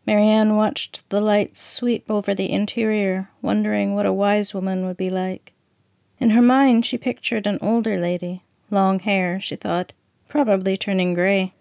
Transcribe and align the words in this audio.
Marianne 0.06 0.56
watched 0.56 1.10
the 1.10 1.20
lights 1.20 1.60
sweep 1.60 2.06
over 2.08 2.36
the 2.36 2.52
interior, 2.52 3.32
wondering 3.42 3.96
what 3.96 4.06
a 4.06 4.14
wise 4.14 4.54
woman 4.54 4.86
would 4.86 4.98
be 4.98 5.10
like. 5.10 5.54
In 6.20 6.30
her 6.30 6.44
mind, 6.44 6.86
she 6.86 7.00
pictured 7.00 7.48
an 7.48 7.58
older 7.64 8.00
lady, 8.00 8.44
long 8.70 9.00
hair, 9.00 9.40
she 9.40 9.56
thought, 9.56 9.92
probably 10.28 10.78
turning 10.78 11.16
grey. 11.16 11.56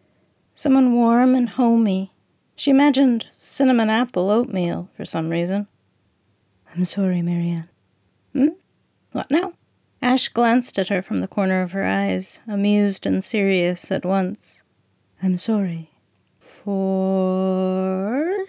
Someone 0.55 0.93
warm 0.93 1.35
and 1.35 1.49
homey. 1.49 2.12
She 2.57 2.71
imagined 2.71 3.29
cinnamon 3.39 3.91
apple 3.91 4.31
oatmeal 4.31 4.89
for 4.97 5.05
some 5.05 5.31
reason. 5.31 5.67
I'm 6.75 6.85
sorry, 6.85 7.23
Marianne. 7.23 7.69
Hmm? 8.33 8.49
What 9.13 9.31
now? 9.31 9.55
Ash 10.01 10.29
glanced 10.29 10.79
at 10.79 10.89
her 10.89 11.03
from 11.03 11.21
the 11.21 11.29
corner 11.29 11.63
of 11.63 11.73
her 11.73 11.85
eyes, 11.85 12.41
amused 12.49 13.07
and 13.07 13.23
serious 13.23 13.91
at 13.91 14.05
once. 14.05 14.63
I'm 15.23 15.39
sorry. 15.39 15.91
For. 16.41 18.45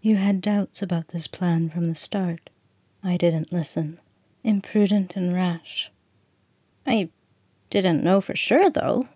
You 0.00 0.16
had 0.16 0.40
doubts 0.40 0.82
about 0.82 1.08
this 1.08 1.26
plan 1.26 1.70
from 1.70 1.88
the 1.88 1.94
start. 1.94 2.50
I 3.02 3.16
didn't 3.16 3.52
listen. 3.52 4.00
Imprudent 4.42 5.16
and 5.16 5.34
rash. 5.34 5.90
I 6.86 7.10
didn't 7.70 8.04
know 8.04 8.20
for 8.20 8.36
sure, 8.36 8.68
though. 8.68 9.08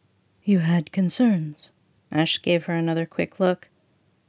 You 0.43 0.61
had 0.61 0.93
concerns. 0.93 1.71
Ash 2.11 2.41
gave 2.41 2.65
her 2.65 2.75
another 2.75 3.05
quick 3.05 3.41
look. 3.41 3.69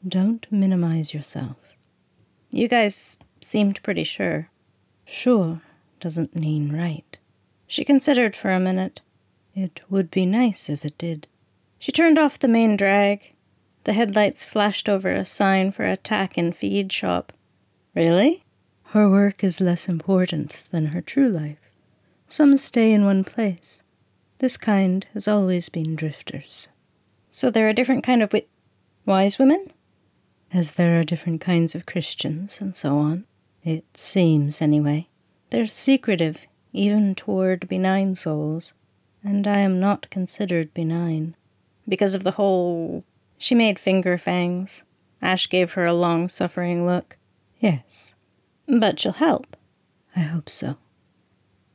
Don't 0.08 0.50
minimize 0.52 1.14
yourself. 1.14 1.58
You 2.52 2.68
guys 2.68 3.18
seemed 3.42 3.84
pretty 3.84 4.04
sure. 4.04 4.50
Sure 5.06 5.62
doesn't 6.00 6.36
mean 6.36 6.72
right. 6.76 7.18
She 7.68 7.84
considered 7.84 8.36
for 8.36 8.52
a 8.52 8.60
minute. 8.60 9.02
It 9.54 9.82
would 9.90 10.10
be 10.10 10.26
nice 10.26 10.70
if 10.70 10.86
it 10.86 10.98
did. 10.98 11.28
She 11.78 11.92
turned 11.92 12.18
off 12.18 12.40
the 12.40 12.48
main 12.48 12.78
drag. 12.78 13.34
The 13.84 13.94
headlights 13.94 14.46
flashed 14.46 14.88
over 14.88 15.12
a 15.12 15.26
sign 15.26 15.72
for 15.72 15.86
a 15.86 15.98
tack 15.98 16.38
and 16.38 16.56
feed 16.56 16.92
shop. 16.94 17.34
Really? 17.94 18.44
Her 18.86 19.10
work 19.10 19.44
is 19.44 19.62
less 19.62 19.90
important 19.90 20.56
than 20.72 20.88
her 20.88 21.02
true 21.02 21.30
life. 21.30 21.70
Some 22.28 22.56
stay 22.58 22.94
in 22.94 23.06
one 23.06 23.24
place. 23.24 23.84
This 24.40 24.56
kind 24.56 25.06
has 25.14 25.28
always 25.28 25.70
been 25.70 25.96
drifters. 25.96 26.70
So 27.30 27.52
there 27.52 27.66
are 27.66 27.70
a 27.70 27.74
different 27.74 28.04
kind 28.04 28.24
of 28.24 28.30
wi- 28.30 28.48
wise 29.06 29.38
women? 29.38 29.72
As 30.52 30.74
there 30.74 31.00
are 31.00 31.04
different 31.04 31.42
kinds 31.42 31.76
of 31.76 31.86
Christians 31.86 32.60
and 32.60 32.76
so 32.76 32.98
on. 32.98 33.26
It 33.64 33.86
seems, 33.96 34.62
anyway. 34.62 35.08
They're 35.52 35.68
secretive, 35.68 36.48
even 36.74 37.14
toward 37.14 37.68
benign 37.70 38.16
souls, 38.16 38.74
and 39.24 39.46
I 39.48 39.60
am 39.60 39.80
not 39.80 40.10
considered 40.10 40.74
benign. 40.74 41.36
Because 41.88 42.16
of 42.16 42.24
the 42.24 42.32
whole. 42.32 43.04
She 43.38 43.54
made 43.56 43.80
finger 43.80 44.18
fangs. 44.18 44.84
Ash 45.22 45.48
gave 45.50 45.74
her 45.74 45.86
a 45.86 45.94
long 45.94 46.30
suffering 46.30 46.86
look. 46.86 47.18
Yes. 47.60 48.16
But 48.68 49.00
she'll 49.00 49.14
help. 49.14 49.56
I 50.16 50.22
hope 50.22 50.50
so. 50.50 50.78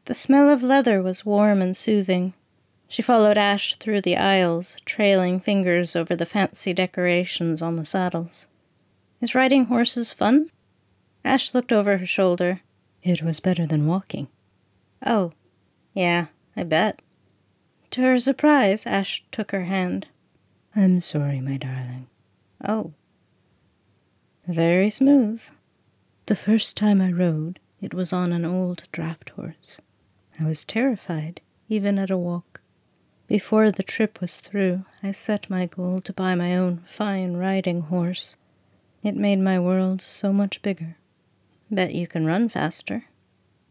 The 0.07 0.15
smell 0.15 0.51
of 0.51 0.63
leather 0.63 1.03
was 1.03 1.25
warm 1.25 1.63
and 1.63 1.77
soothing. 1.77 2.35
She 2.89 3.03
followed 3.03 3.39
Ash 3.39 3.77
through 3.77 4.03
the 4.03 4.17
aisles, 4.17 4.79
trailing 4.85 5.41
fingers 5.41 5.97
over 5.97 6.15
the 6.15 6.27
fancy 6.27 6.73
decorations 6.73 7.63
on 7.63 7.77
the 7.77 7.85
saddles. 7.85 8.47
Is 9.25 9.35
riding 9.35 9.65
horses 9.65 10.13
fun? 10.13 10.51
Ash 11.25 11.55
looked 11.55 11.73
over 11.73 11.97
her 11.97 12.05
shoulder. 12.05 12.61
It 13.03 13.23
was 13.23 13.41
better 13.41 13.65
than 13.65 13.87
walking. 13.87 14.29
Oh, 15.07 15.33
yeah, 15.95 16.27
I 16.55 16.65
bet. 16.65 17.01
To 17.93 18.03
her 18.03 18.19
surprise, 18.19 18.85
Ash 18.85 19.25
took 19.33 19.51
her 19.53 19.65
hand. 19.65 20.09
I'm 20.77 21.01
sorry, 21.01 21.41
my 21.41 21.57
darling. 21.57 22.09
Oh. 22.63 22.93
Very 24.47 24.91
smooth. 24.91 25.43
The 26.27 26.37
first 26.37 26.77
time 26.77 27.01
I 27.01 27.11
rode, 27.11 27.61
it 27.81 27.95
was 27.95 28.13
on 28.13 28.31
an 28.31 28.45
old 28.45 28.83
draft 28.93 29.31
horse. 29.31 29.81
I 30.39 30.45
was 30.45 30.67
terrified, 30.67 31.41
even 31.71 31.99
at 31.99 32.11
a 32.11 32.19
walk. 32.19 32.61
Before 33.27 33.71
the 33.71 33.83
trip 33.83 34.21
was 34.21 34.37
through, 34.37 34.85
I 35.03 35.13
set 35.13 35.49
my 35.49 35.65
goal 35.65 36.03
to 36.03 36.13
buy 36.13 36.35
my 36.35 36.55
own 36.55 36.85
fine 36.87 37.39
riding 37.39 37.81
horse. 37.81 38.37
It 39.05 39.15
made 39.15 39.39
my 39.39 39.61
world 39.61 40.01
so 40.01 40.33
much 40.33 40.63
bigger. 40.63 40.97
Bet 41.71 41.95
you 41.95 42.07
can 42.07 42.25
run 42.25 42.49
faster. 42.49 43.05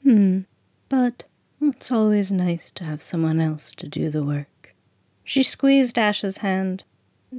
Hmm, 0.04 0.42
but 0.90 1.24
it's 1.60 1.92
always 1.92 2.32
nice 2.32 2.70
to 2.72 2.84
have 2.84 3.02
someone 3.02 3.42
else 3.42 3.74
to 3.76 3.88
do 3.88 4.12
the 4.12 4.24
work. 4.24 4.76
She 5.24 5.42
squeezed 5.42 5.98
Ash's 5.98 6.38
hand. 6.38 6.84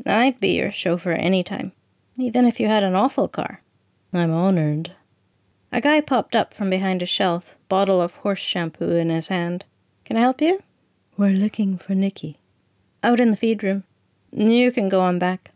I'd 0.05 0.41
be 0.41 0.57
your 0.57 0.73
chauffeur 0.73 1.13
any 1.13 1.45
time, 1.45 1.71
even 2.19 2.47
if 2.47 2.59
you 2.59 2.67
had 2.67 2.83
an 2.83 2.97
awful 2.97 3.29
car. 3.29 3.63
I'm 4.13 4.33
honored. 4.33 4.93
A 5.71 5.81
guy 5.81 6.01
popped 6.01 6.35
up 6.35 6.53
from 6.53 6.71
behind 6.71 7.01
a 7.01 7.07
shelf, 7.07 7.57
bottle 7.69 8.01
of 8.01 8.17
horse 8.17 8.41
shampoo 8.41 8.91
in 8.91 9.11
his 9.11 9.29
hand. 9.29 9.67
Can 10.05 10.17
I 10.17 10.21
help 10.21 10.41
you? 10.41 10.63
We're 11.17 11.31
looking 11.37 11.79
for 11.79 11.95
Nikki. 11.95 12.41
Out 13.05 13.21
in 13.21 13.31
the 13.31 13.37
feed 13.37 13.63
room. 13.63 13.85
You 14.33 14.73
can 14.73 14.89
go 14.89 15.01
on 15.01 15.21
back. 15.21 15.53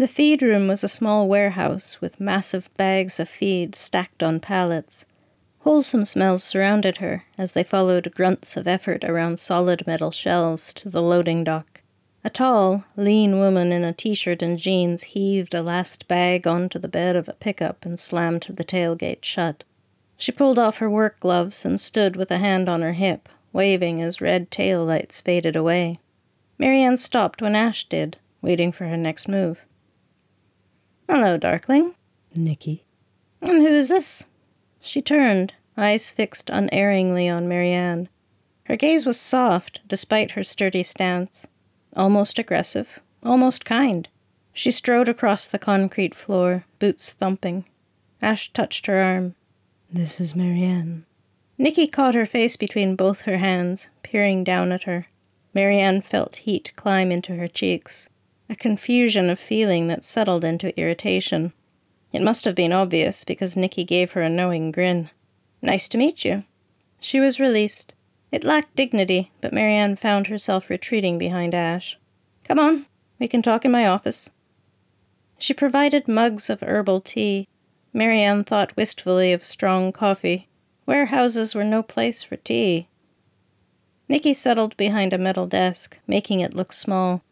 The 0.00 0.08
feed 0.08 0.40
room 0.40 0.66
was 0.66 0.82
a 0.82 0.88
small 0.88 1.28
warehouse 1.28 2.00
with 2.00 2.20
massive 2.20 2.74
bags 2.78 3.20
of 3.20 3.28
feed 3.28 3.74
stacked 3.74 4.22
on 4.22 4.40
pallets. 4.40 5.04
Wholesome 5.58 6.06
smells 6.06 6.42
surrounded 6.42 6.96
her 7.04 7.24
as 7.36 7.52
they 7.52 7.62
followed 7.62 8.10
grunts 8.14 8.56
of 8.56 8.66
effort 8.66 9.04
around 9.04 9.38
solid 9.38 9.86
metal 9.86 10.10
shelves 10.10 10.72
to 10.72 10.88
the 10.88 11.02
loading 11.02 11.44
dock. 11.44 11.82
A 12.24 12.30
tall, 12.30 12.84
lean 12.96 13.38
woman 13.38 13.72
in 13.72 13.84
a 13.84 13.92
t 13.92 14.14
shirt 14.14 14.40
and 14.40 14.56
jeans 14.56 15.02
heaved 15.02 15.52
a 15.52 15.60
last 15.60 16.08
bag 16.08 16.46
onto 16.46 16.78
the 16.78 16.88
bed 16.88 17.14
of 17.14 17.28
a 17.28 17.34
pickup 17.34 17.84
and 17.84 18.00
slammed 18.00 18.46
the 18.48 18.64
tailgate 18.64 19.22
shut. 19.22 19.64
She 20.16 20.32
pulled 20.32 20.58
off 20.58 20.78
her 20.78 20.88
work 20.88 21.20
gloves 21.20 21.66
and 21.66 21.78
stood 21.78 22.16
with 22.16 22.30
a 22.30 22.38
hand 22.38 22.70
on 22.70 22.80
her 22.80 22.94
hip, 22.94 23.28
waving 23.52 24.00
as 24.00 24.22
red 24.22 24.50
tail 24.50 24.82
lights 24.82 25.20
faded 25.20 25.56
away. 25.56 26.00
Marianne 26.56 26.96
stopped 26.96 27.42
when 27.42 27.54
Ash 27.54 27.86
did, 27.86 28.16
waiting 28.40 28.72
for 28.72 28.86
her 28.86 28.96
next 28.96 29.28
move. 29.28 29.66
Hello, 31.10 31.36
Darkling. 31.36 31.96
Nikki. 32.36 32.84
And 33.42 33.62
who 33.62 33.66
is 33.66 33.88
this? 33.88 34.26
She 34.78 35.02
turned, 35.02 35.54
eyes 35.76 36.08
fixed 36.08 36.48
unerringly 36.50 37.28
on 37.28 37.48
Marianne. 37.48 38.08
Her 38.66 38.76
gaze 38.76 39.04
was 39.04 39.18
soft, 39.18 39.80
despite 39.88 40.30
her 40.30 40.44
sturdy 40.44 40.84
stance, 40.84 41.48
almost 41.96 42.38
aggressive, 42.38 43.00
almost 43.24 43.64
kind. 43.64 44.08
She 44.52 44.70
strode 44.70 45.08
across 45.08 45.48
the 45.48 45.58
concrete 45.58 46.14
floor, 46.14 46.64
boots 46.78 47.10
thumping. 47.10 47.64
Ash 48.22 48.52
touched 48.52 48.86
her 48.86 49.00
arm. 49.00 49.34
This 49.92 50.20
is 50.20 50.36
Marianne. 50.36 51.06
Nikki 51.58 51.88
caught 51.88 52.14
her 52.14 52.24
face 52.24 52.54
between 52.54 52.94
both 52.94 53.22
her 53.22 53.38
hands, 53.38 53.88
peering 54.04 54.44
down 54.44 54.70
at 54.70 54.84
her. 54.84 55.08
Marianne 55.54 56.02
felt 56.02 56.36
heat 56.36 56.70
climb 56.76 57.10
into 57.10 57.34
her 57.34 57.48
cheeks, 57.48 58.08
a 58.50 58.56
confusion 58.56 59.30
of 59.30 59.38
feeling 59.38 59.86
that 59.86 60.02
settled 60.02 60.44
into 60.44 60.78
irritation. 60.78 61.52
It 62.12 62.20
must 62.20 62.44
have 62.44 62.56
been 62.56 62.72
obvious 62.72 63.22
because 63.22 63.56
Nicky 63.56 63.84
gave 63.84 64.12
her 64.12 64.22
a 64.22 64.28
knowing 64.28 64.72
grin. 64.72 65.08
Nice 65.62 65.86
to 65.88 65.98
meet 65.98 66.24
you. 66.24 66.42
She 66.98 67.20
was 67.20 67.38
released. 67.38 67.94
It 68.32 68.42
lacked 68.42 68.74
dignity, 68.74 69.30
but 69.40 69.52
Marianne 69.52 69.94
found 69.94 70.26
herself 70.26 70.68
retreating 70.68 71.16
behind 71.16 71.54
Ash. 71.54 71.96
Come 72.44 72.58
on, 72.58 72.86
we 73.20 73.28
can 73.28 73.40
talk 73.40 73.64
in 73.64 73.70
my 73.70 73.86
office. 73.86 74.30
She 75.38 75.54
provided 75.54 76.08
mugs 76.08 76.50
of 76.50 76.60
herbal 76.60 77.02
tea. 77.02 77.46
Marianne 77.92 78.42
thought 78.42 78.76
wistfully 78.76 79.32
of 79.32 79.44
strong 79.44 79.92
coffee. 79.92 80.48
Warehouses 80.86 81.54
were 81.54 81.64
no 81.64 81.82
place 81.84 82.24
for 82.24 82.36
tea. 82.36 82.88
Nicky 84.08 84.34
settled 84.34 84.76
behind 84.76 85.12
a 85.12 85.18
metal 85.18 85.46
desk, 85.46 85.98
making 86.08 86.40
it 86.40 86.54
look 86.54 86.72
small. 86.72 87.22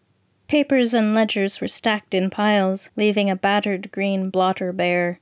Papers 0.48 0.94
and 0.94 1.14
ledgers 1.14 1.60
were 1.60 1.68
stacked 1.68 2.14
in 2.14 2.30
piles, 2.30 2.88
leaving 2.96 3.28
a 3.28 3.36
battered 3.36 3.92
green 3.92 4.30
blotter 4.30 4.72
bare. 4.72 5.20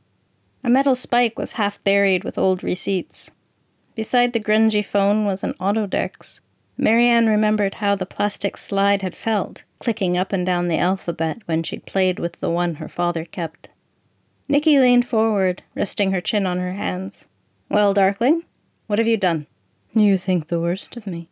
A 0.62 0.70
metal 0.70 0.94
spike 0.94 1.36
was 1.36 1.54
half 1.54 1.82
buried 1.82 2.22
with 2.22 2.38
old 2.38 2.62
receipts. 2.62 3.32
Beside 3.96 4.32
the 4.32 4.40
grungy 4.40 4.84
phone 4.84 5.24
was 5.24 5.42
an 5.42 5.54
autodex. 5.54 6.40
Marianne 6.78 7.26
remembered 7.26 7.74
how 7.74 7.96
the 7.96 8.06
plastic 8.06 8.56
slide 8.56 9.02
had 9.02 9.16
felt, 9.16 9.64
clicking 9.80 10.16
up 10.16 10.32
and 10.32 10.46
down 10.46 10.68
the 10.68 10.78
alphabet 10.78 11.38
when 11.46 11.64
she'd 11.64 11.86
played 11.86 12.20
with 12.20 12.38
the 12.40 12.50
one 12.50 12.76
her 12.76 12.88
father 12.88 13.24
kept. 13.24 13.68
Nikki 14.46 14.78
leaned 14.78 15.08
forward, 15.08 15.64
resting 15.74 16.12
her 16.12 16.20
chin 16.20 16.46
on 16.46 16.58
her 16.58 16.74
hands. 16.74 17.26
Well, 17.68 17.94
Darkling, 17.94 18.44
what 18.86 19.00
have 19.00 19.08
you 19.08 19.16
done? 19.16 19.48
You 19.92 20.18
think 20.18 20.46
the 20.46 20.60
worst 20.60 20.96
of 20.96 21.04
me. 21.04 21.30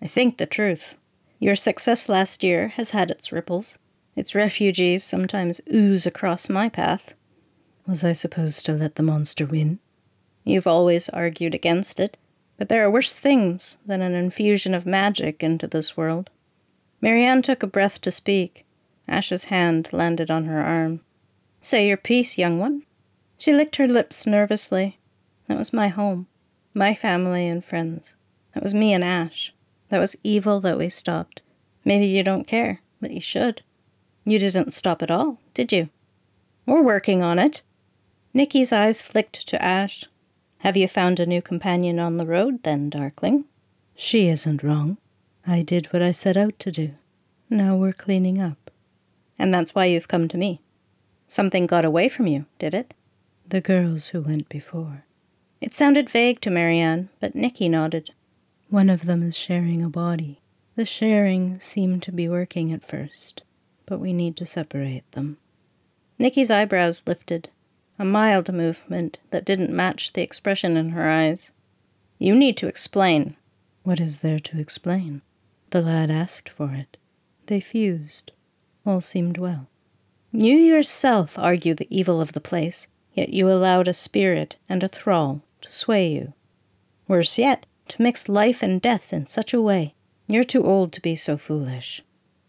I 0.00 0.06
think 0.06 0.38
the 0.38 0.46
truth. 0.46 0.96
Your 1.38 1.54
success 1.54 2.08
last 2.08 2.42
year 2.42 2.68
has 2.68 2.92
had 2.92 3.10
its 3.10 3.30
ripples. 3.30 3.78
Its 4.14 4.34
refugees 4.34 5.04
sometimes 5.04 5.60
ooze 5.72 6.06
across 6.06 6.48
my 6.48 6.68
path. 6.68 7.14
Was 7.86 8.02
I 8.02 8.14
supposed 8.14 8.64
to 8.66 8.72
let 8.72 8.94
the 8.94 9.02
monster 9.02 9.44
win? 9.44 9.78
You've 10.44 10.66
always 10.66 11.08
argued 11.10 11.54
against 11.54 12.00
it, 12.00 12.16
but 12.56 12.68
there 12.68 12.84
are 12.84 12.90
worse 12.90 13.14
things 13.14 13.76
than 13.84 14.00
an 14.00 14.14
infusion 14.14 14.74
of 14.74 14.86
magic 14.86 15.42
into 15.42 15.66
this 15.66 15.96
world. 15.96 16.30
Marianne 17.00 17.42
took 17.42 17.62
a 17.62 17.66
breath 17.66 18.00
to 18.00 18.10
speak. 18.10 18.64
Ash's 19.06 19.44
hand 19.44 19.90
landed 19.92 20.30
on 20.30 20.46
her 20.46 20.62
arm. 20.62 21.00
Say 21.60 21.86
your 21.86 21.96
piece, 21.96 22.38
young 22.38 22.58
one. 22.58 22.84
She 23.36 23.52
licked 23.52 23.76
her 23.76 23.86
lips 23.86 24.26
nervously. 24.26 24.98
That 25.46 25.58
was 25.58 25.72
my 25.72 25.88
home, 25.88 26.26
my 26.72 26.94
family 26.94 27.46
and 27.46 27.64
friends. 27.64 28.16
That 28.54 28.62
was 28.62 28.72
me 28.72 28.92
and 28.94 29.04
Ash. 29.04 29.52
That 29.88 29.98
was 29.98 30.16
evil 30.22 30.60
that 30.60 30.78
we 30.78 30.88
stopped. 30.88 31.42
Maybe 31.84 32.06
you 32.06 32.22
don't 32.22 32.46
care, 32.46 32.80
but 33.00 33.12
you 33.12 33.20
should. 33.20 33.62
You 34.24 34.38
didn't 34.38 34.72
stop 34.72 35.02
at 35.02 35.10
all, 35.10 35.38
did 35.54 35.72
you? 35.72 35.88
We're 36.66 36.82
working 36.82 37.22
on 37.22 37.38
it. 37.38 37.62
Nicky's 38.34 38.72
eyes 38.72 39.00
flicked 39.00 39.46
to 39.48 39.62
Ash. 39.62 40.04
Have 40.58 40.76
you 40.76 40.88
found 40.88 41.20
a 41.20 41.26
new 41.26 41.40
companion 41.40 42.00
on 42.00 42.16
the 42.16 42.26
road, 42.26 42.64
then, 42.64 42.90
Darkling? 42.90 43.44
She 43.94 44.28
isn't 44.28 44.62
wrong. 44.62 44.98
I 45.46 45.62
did 45.62 45.86
what 45.92 46.02
I 46.02 46.10
set 46.10 46.36
out 46.36 46.58
to 46.58 46.72
do. 46.72 46.94
Now 47.48 47.76
we're 47.76 47.92
cleaning 47.92 48.40
up. 48.40 48.70
And 49.38 49.54
that's 49.54 49.74
why 49.74 49.84
you've 49.84 50.08
come 50.08 50.26
to 50.28 50.36
me. 50.36 50.60
Something 51.28 51.66
got 51.66 51.84
away 51.84 52.08
from 52.08 52.26
you, 52.26 52.46
did 52.58 52.74
it? 52.74 52.94
The 53.48 53.60
girls 53.60 54.08
who 54.08 54.22
went 54.22 54.48
before. 54.48 55.04
It 55.60 55.72
sounded 55.72 56.10
vague 56.10 56.40
to 56.40 56.50
Marianne, 56.50 57.10
but 57.20 57.36
Nicky 57.36 57.68
nodded. 57.68 58.10
One 58.68 58.90
of 58.90 59.06
them 59.06 59.22
is 59.22 59.36
sharing 59.36 59.82
a 59.82 59.88
body. 59.88 60.40
The 60.74 60.84
sharing 60.84 61.60
seemed 61.60 62.02
to 62.02 62.12
be 62.12 62.28
working 62.28 62.72
at 62.72 62.84
first, 62.84 63.42
but 63.86 64.00
we 64.00 64.12
need 64.12 64.36
to 64.36 64.46
separate 64.46 65.10
them. 65.12 65.38
Nicky's 66.18 66.50
eyebrows 66.50 67.02
lifted, 67.06 67.50
a 67.98 68.04
mild 68.04 68.52
movement 68.52 69.18
that 69.30 69.44
didn't 69.44 69.70
match 69.70 70.12
the 70.12 70.22
expression 70.22 70.76
in 70.76 70.90
her 70.90 71.08
eyes. 71.08 71.52
You 72.18 72.34
need 72.34 72.56
to 72.58 72.66
explain. 72.66 73.36
What 73.84 74.00
is 74.00 74.18
there 74.18 74.40
to 74.40 74.58
explain? 74.58 75.22
The 75.70 75.82
lad 75.82 76.10
asked 76.10 76.48
for 76.48 76.72
it. 76.74 76.96
They 77.46 77.60
fused. 77.60 78.32
All 78.84 79.00
seemed 79.00 79.38
well. 79.38 79.68
You 80.32 80.56
yourself 80.56 81.38
argue 81.38 81.74
the 81.74 81.88
evil 81.96 82.20
of 82.20 82.32
the 82.32 82.40
place, 82.40 82.88
yet 83.14 83.30
you 83.30 83.50
allowed 83.50 83.88
a 83.88 83.94
spirit 83.94 84.56
and 84.68 84.82
a 84.82 84.88
thrall 84.88 85.42
to 85.62 85.72
sway 85.72 86.08
you. 86.08 86.34
Worse 87.08 87.38
yet, 87.38 87.64
to 87.88 88.02
mix 88.02 88.28
life 88.28 88.62
and 88.62 88.80
death 88.80 89.12
in 89.12 89.26
such 89.26 89.54
a 89.54 89.60
way. 89.60 89.94
You're 90.28 90.44
too 90.44 90.64
old 90.64 90.92
to 90.92 91.00
be 91.00 91.14
so 91.14 91.36
foolish. 91.36 92.02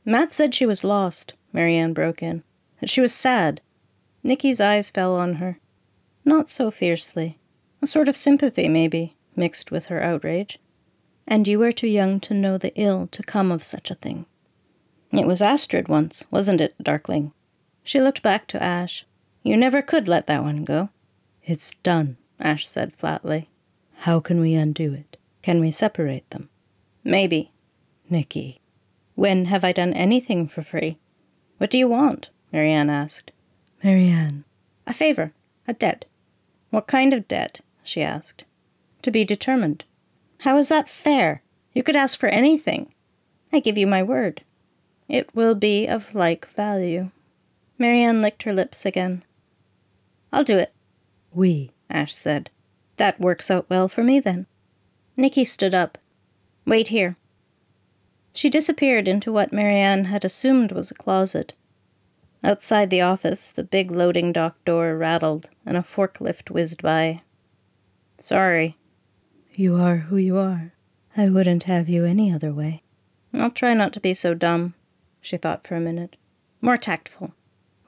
Matt 0.05 0.31
said 0.31 0.55
she 0.55 0.65
was 0.65 0.83
lost, 0.83 1.33
Marianne 1.53 1.93
broke 1.93 2.23
in, 2.23 2.43
that 2.79 2.89
she 2.89 3.01
was 3.01 3.13
sad. 3.13 3.61
Nicky's 4.23 4.59
eyes 4.59 4.89
fell 4.89 5.15
on 5.15 5.35
her. 5.35 5.59
Not 6.25 6.49
so 6.49 6.71
fiercely. 6.71 7.37
A 7.81 7.87
sort 7.87 8.07
of 8.07 8.15
sympathy, 8.15 8.67
maybe, 8.67 9.15
mixed 9.35 9.71
with 9.71 9.87
her 9.87 10.01
outrage. 10.01 10.59
And 11.27 11.47
you 11.47 11.59
were 11.59 11.71
too 11.71 11.87
young 11.87 12.19
to 12.21 12.33
know 12.33 12.57
the 12.57 12.73
ill 12.75 13.07
to 13.07 13.21
come 13.21 13.51
of 13.51 13.63
such 13.63 13.91
a 13.91 13.95
thing. 13.95 14.25
It 15.11 15.27
was 15.27 15.41
Astrid 15.41 15.87
once, 15.87 16.25
wasn't 16.31 16.61
it, 16.61 16.75
Darkling? 16.81 17.31
She 17.83 18.01
looked 18.01 18.23
back 18.23 18.47
to 18.47 18.61
Ash. 18.61 19.05
You 19.43 19.55
never 19.55 19.81
could 19.81 20.07
let 20.07 20.27
that 20.27 20.43
one 20.43 20.65
go. 20.65 20.89
It's 21.43 21.75
done, 21.83 22.17
Ash 22.39 22.67
said 22.67 22.93
flatly. 22.93 23.49
How 23.99 24.19
can 24.19 24.39
we 24.41 24.53
undo 24.53 24.93
it? 24.93 25.17
Can 25.47 25.61
we 25.61 25.71
separate 25.71 26.29
them? 26.31 26.49
Maybe. 27.05 27.53
Nicky. 28.09 28.59
When 29.15 29.45
have 29.45 29.63
I 29.63 29.71
done 29.71 29.93
anything 29.93 30.49
for 30.49 30.61
free? 30.61 30.97
What 31.57 31.69
do 31.69 31.77
you 31.77 31.87
want? 31.87 32.31
Marianne 32.51 32.89
asked. 32.89 33.31
Marianne. 33.81 34.43
A 34.85 34.91
favor. 34.91 35.31
A 35.65 35.73
debt. 35.73 36.03
What 36.69 36.85
kind 36.85 37.13
of 37.13 37.29
debt? 37.29 37.61
she 37.81 38.01
asked. 38.01 38.43
To 39.03 39.09
be 39.09 39.23
determined. 39.23 39.85
How 40.39 40.57
is 40.57 40.67
that 40.67 40.89
fair? 40.89 41.43
You 41.71 41.81
could 41.81 41.95
ask 41.95 42.19
for 42.19 42.27
anything. 42.27 42.93
I 43.53 43.61
give 43.61 43.77
you 43.77 43.87
my 43.87 44.03
word. 44.03 44.41
It 45.07 45.33
will 45.33 45.55
be 45.55 45.87
of 45.87 46.13
like 46.13 46.45
value. 46.45 47.11
Marianne 47.77 48.21
licked 48.21 48.43
her 48.43 48.51
lips 48.51 48.85
again. 48.85 49.23
I'll 50.33 50.43
do 50.43 50.57
it. 50.57 50.73
We, 51.31 51.71
Ash 51.89 52.13
said. 52.13 52.49
That 52.97 53.21
works 53.21 53.49
out 53.49 53.69
well 53.69 53.87
for 53.87 54.03
me 54.03 54.19
then. 54.19 54.45
Nicky 55.17 55.43
stood 55.43 55.73
up. 55.73 55.97
Wait 56.65 56.89
here. 56.89 57.17
She 58.33 58.51
disappeared 58.51 59.07
into 59.07 59.31
what 59.31 59.51
Marianne 59.51 60.05
had 60.05 60.23
assumed 60.23 60.71
was 60.71 60.91
a 60.91 60.95
closet. 60.95 61.53
Outside 62.43 62.91
the 62.91 63.01
office, 63.01 63.47
the 63.47 63.63
big 63.63 63.89
loading 63.89 64.31
dock 64.31 64.63
door 64.63 64.95
rattled 64.95 65.49
and 65.65 65.75
a 65.75 65.81
forklift 65.81 66.51
whizzed 66.51 66.83
by. 66.83 67.23
Sorry. 68.19 68.77
You 69.55 69.75
are 69.77 69.97
who 69.97 70.17
you 70.17 70.37
are. 70.37 70.73
I 71.15 71.29
wouldn't 71.29 71.63
have 71.63 71.89
you 71.89 72.05
any 72.05 72.31
other 72.31 72.53
way. 72.53 72.83
I'll 73.33 73.49
try 73.49 73.73
not 73.73 73.91
to 73.93 73.99
be 73.99 74.13
so 74.13 74.35
dumb, 74.35 74.75
she 75.19 75.35
thought 75.35 75.65
for 75.65 75.75
a 75.75 75.81
minute. 75.81 76.15
More 76.61 76.77
tactful. 76.77 77.33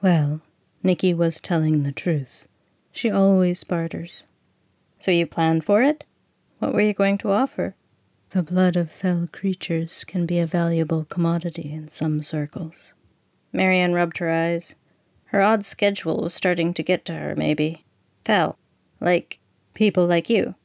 Well, 0.02 0.42
Nicky 0.82 1.14
was 1.14 1.40
telling 1.40 1.84
the 1.84 1.92
truth. 1.92 2.48
She 2.92 3.12
always 3.12 3.64
barters. 3.64 4.26
So 4.98 5.12
you 5.12 5.28
planned 5.28 5.64
for 5.64 5.84
it? 5.84 6.06
What 6.60 6.74
were 6.74 6.82
you 6.82 6.94
going 6.94 7.18
to 7.20 7.32
offer? 7.32 7.76
The 8.32 8.44
blood 8.44 8.76
of 8.76 8.92
fell 8.92 9.28
creatures 9.32 10.04
can 10.04 10.26
be 10.26 10.40
a 10.40 10.46
valuable 10.46 11.06
commodity 11.06 11.72
in 11.74 11.88
some 11.88 12.22
circles. 12.22 12.94
Marianne 13.54 13.94
rubbed 13.94 14.18
her 14.18 14.30
eyes. 14.30 14.76
Her 15.28 15.42
odd 15.42 15.64
schedule 15.64 16.22
was 16.22 16.34
starting 16.34 16.74
to 16.74 16.84
get 16.84 17.06
to 17.06 17.14
her, 17.14 17.34
maybe. 17.36 17.86
Fell. 18.26 18.58
Like 19.00 19.40
people 19.74 20.06
like 20.06 20.30
you. 20.30 20.56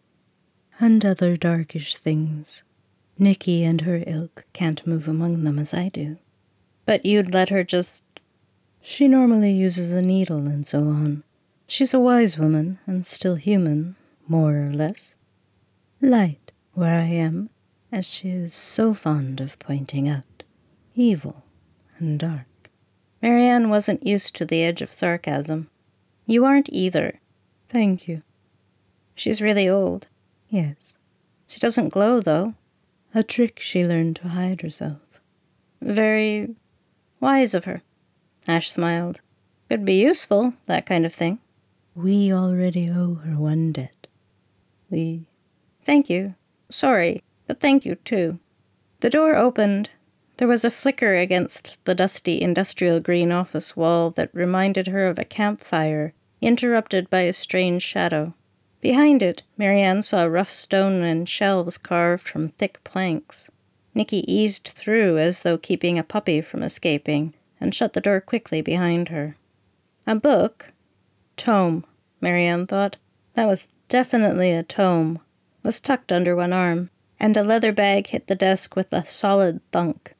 And 0.80 1.04
other 1.06 1.36
darkish 1.36 1.96
things. 1.96 2.64
Nicky 3.16 3.62
and 3.62 3.82
her 3.82 4.02
ilk 4.06 4.44
can't 4.52 4.86
move 4.86 5.06
among 5.06 5.44
them 5.44 5.58
as 5.60 5.72
I 5.72 5.88
do. 5.88 6.18
But 6.86 7.06
you'd 7.06 7.32
let 7.32 7.50
her 7.50 7.62
just. 7.62 8.04
She 8.82 9.06
normally 9.06 9.52
uses 9.52 9.94
a 9.94 10.02
needle 10.02 10.46
and 10.48 10.66
so 10.66 10.80
on. 10.80 11.22
She's 11.68 11.94
a 11.94 12.00
wise 12.00 12.36
woman 12.36 12.80
and 12.86 13.06
still 13.06 13.36
human, 13.36 13.94
more 14.28 14.56
or 14.56 14.72
less 14.72 15.14
light 16.04 16.52
where 16.72 16.98
I 16.98 17.04
am, 17.04 17.50
as 17.90 18.06
she 18.06 18.30
is 18.30 18.54
so 18.54 18.94
fond 18.94 19.40
of 19.40 19.58
pointing 19.58 20.08
out, 20.08 20.44
evil 20.94 21.44
and 21.98 22.18
dark. 22.18 22.46
Marianne 23.22 23.70
wasn't 23.70 24.06
used 24.06 24.36
to 24.36 24.44
the 24.44 24.62
edge 24.62 24.82
of 24.82 24.92
sarcasm. 24.92 25.70
You 26.26 26.44
aren't 26.44 26.68
either. 26.72 27.20
Thank 27.68 28.06
you. 28.06 28.22
She's 29.14 29.40
really 29.40 29.68
old. 29.68 30.08
Yes. 30.48 30.96
She 31.46 31.60
doesn't 31.60 31.90
glow, 31.90 32.20
though. 32.20 32.54
A 33.14 33.22
trick 33.22 33.60
she 33.60 33.86
learned 33.86 34.16
to 34.16 34.28
hide 34.28 34.60
herself. 34.60 35.20
Very 35.80 36.56
wise 37.20 37.54
of 37.54 37.64
her. 37.64 37.82
Ash 38.46 38.70
smiled. 38.70 39.20
Could 39.70 39.84
be 39.84 40.00
useful, 40.00 40.54
that 40.66 40.84
kind 40.84 41.06
of 41.06 41.14
thing. 41.14 41.38
We 41.94 42.32
already 42.32 42.90
owe 42.90 43.14
her 43.14 43.36
one 43.36 43.72
debt. 43.72 44.08
We 44.90 45.26
Thank 45.84 46.08
you. 46.08 46.34
Sorry, 46.70 47.22
but 47.46 47.60
thank 47.60 47.84
you, 47.84 47.96
too. 47.96 48.38
The 49.00 49.10
door 49.10 49.36
opened. 49.36 49.90
There 50.38 50.48
was 50.48 50.64
a 50.64 50.70
flicker 50.70 51.14
against 51.14 51.76
the 51.84 51.94
dusty 51.94 52.40
industrial 52.40 53.00
green 53.00 53.30
office 53.30 53.76
wall 53.76 54.10
that 54.12 54.30
reminded 54.32 54.88
her 54.88 55.06
of 55.06 55.18
a 55.18 55.24
campfire, 55.24 56.14
interrupted 56.40 57.10
by 57.10 57.20
a 57.20 57.32
strange 57.32 57.82
shadow. 57.82 58.34
Behind 58.80 59.22
it, 59.22 59.42
Marianne 59.56 60.02
saw 60.02 60.24
rough 60.24 60.50
stone 60.50 61.02
and 61.02 61.28
shelves 61.28 61.78
carved 61.78 62.26
from 62.26 62.48
thick 62.48 62.82
planks. 62.82 63.50
Nicky 63.94 64.30
eased 64.30 64.66
through 64.66 65.18
as 65.18 65.42
though 65.42 65.56
keeping 65.56 65.98
a 65.98 66.02
puppy 66.02 66.40
from 66.40 66.62
escaping, 66.62 67.34
and 67.60 67.74
shut 67.74 67.92
the 67.92 68.00
door 68.00 68.20
quickly 68.20 68.60
behind 68.60 69.10
her. 69.10 69.36
A 70.06 70.14
book? 70.16 70.72
Tome, 71.36 71.84
Marianne 72.20 72.66
thought. 72.66 72.96
That 73.34 73.46
was 73.46 73.70
definitely 73.88 74.50
a 74.50 74.62
tome 74.62 75.20
was 75.64 75.80
tucked 75.80 76.12
under 76.12 76.36
one 76.36 76.52
arm, 76.52 76.90
and 77.18 77.36
a 77.36 77.42
leather 77.42 77.72
bag 77.72 78.08
hit 78.08 78.28
the 78.28 78.36
desk 78.36 78.76
with 78.76 78.92
a 78.92 79.04
solid 79.04 79.60
thunk. 79.72 80.14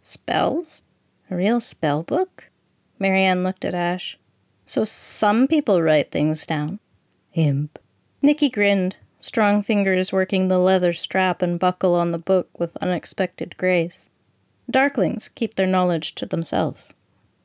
Spells? 0.00 0.82
A 1.30 1.36
real 1.36 1.60
spell 1.60 2.02
book? 2.02 2.48
Marianne 2.98 3.44
looked 3.44 3.64
at 3.64 3.74
Ash. 3.74 4.18
So 4.64 4.82
some 4.82 5.46
people 5.46 5.82
write 5.82 6.10
things 6.10 6.46
down. 6.46 6.80
Imp. 7.34 7.78
Nicky 8.22 8.48
grinned, 8.48 8.96
strong 9.18 9.62
fingers 9.62 10.12
working 10.12 10.48
the 10.48 10.58
leather 10.58 10.92
strap 10.92 11.42
and 11.42 11.60
buckle 11.60 11.94
on 11.94 12.10
the 12.10 12.18
book 12.18 12.48
with 12.58 12.76
unexpected 12.78 13.56
grace. 13.56 14.08
Darklings 14.70 15.32
keep 15.34 15.54
their 15.54 15.66
knowledge 15.66 16.14
to 16.16 16.26
themselves. 16.26 16.94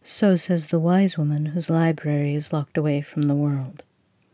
So 0.03 0.35
says 0.35 0.67
the 0.67 0.79
wise 0.79 1.17
woman 1.17 1.47
whose 1.47 1.69
library 1.69 2.33
is 2.33 2.53
locked 2.53 2.77
away 2.77 3.01
from 3.01 3.23
the 3.23 3.35
world. 3.35 3.83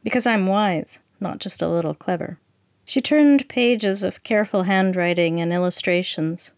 Because 0.04 0.26
I'm 0.26 0.48
wise, 0.48 1.00
not 1.20 1.40
just 1.40 1.62
a 1.62 1.68
little 1.68 1.94
clever. 1.94 2.40
She 2.88 3.02
turned 3.02 3.50
pages 3.50 4.02
of 4.02 4.24
careful 4.24 4.64
handwriting 4.64 5.42
and 5.42 5.52
illustrations, 5.52 6.54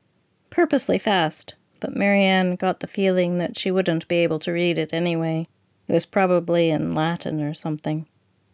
purposely 0.52 1.00
fast, 1.00 1.56
but 1.80 1.96
Marianne 1.96 2.56
got 2.56 2.82
the 2.82 2.88
feeling 2.88 3.40
that 3.40 3.58
she 3.58 3.72
wouldn't 3.72 4.08
be 4.08 4.18
able 4.18 4.38
to 4.42 4.52
read 4.52 4.78
it 4.78 4.94
anyway. 4.94 5.48
It 5.88 5.94
was 5.94 6.06
probably 6.06 6.70
in 6.70 6.94
Latin 6.94 7.42
or 7.42 7.56
something. 7.56 8.06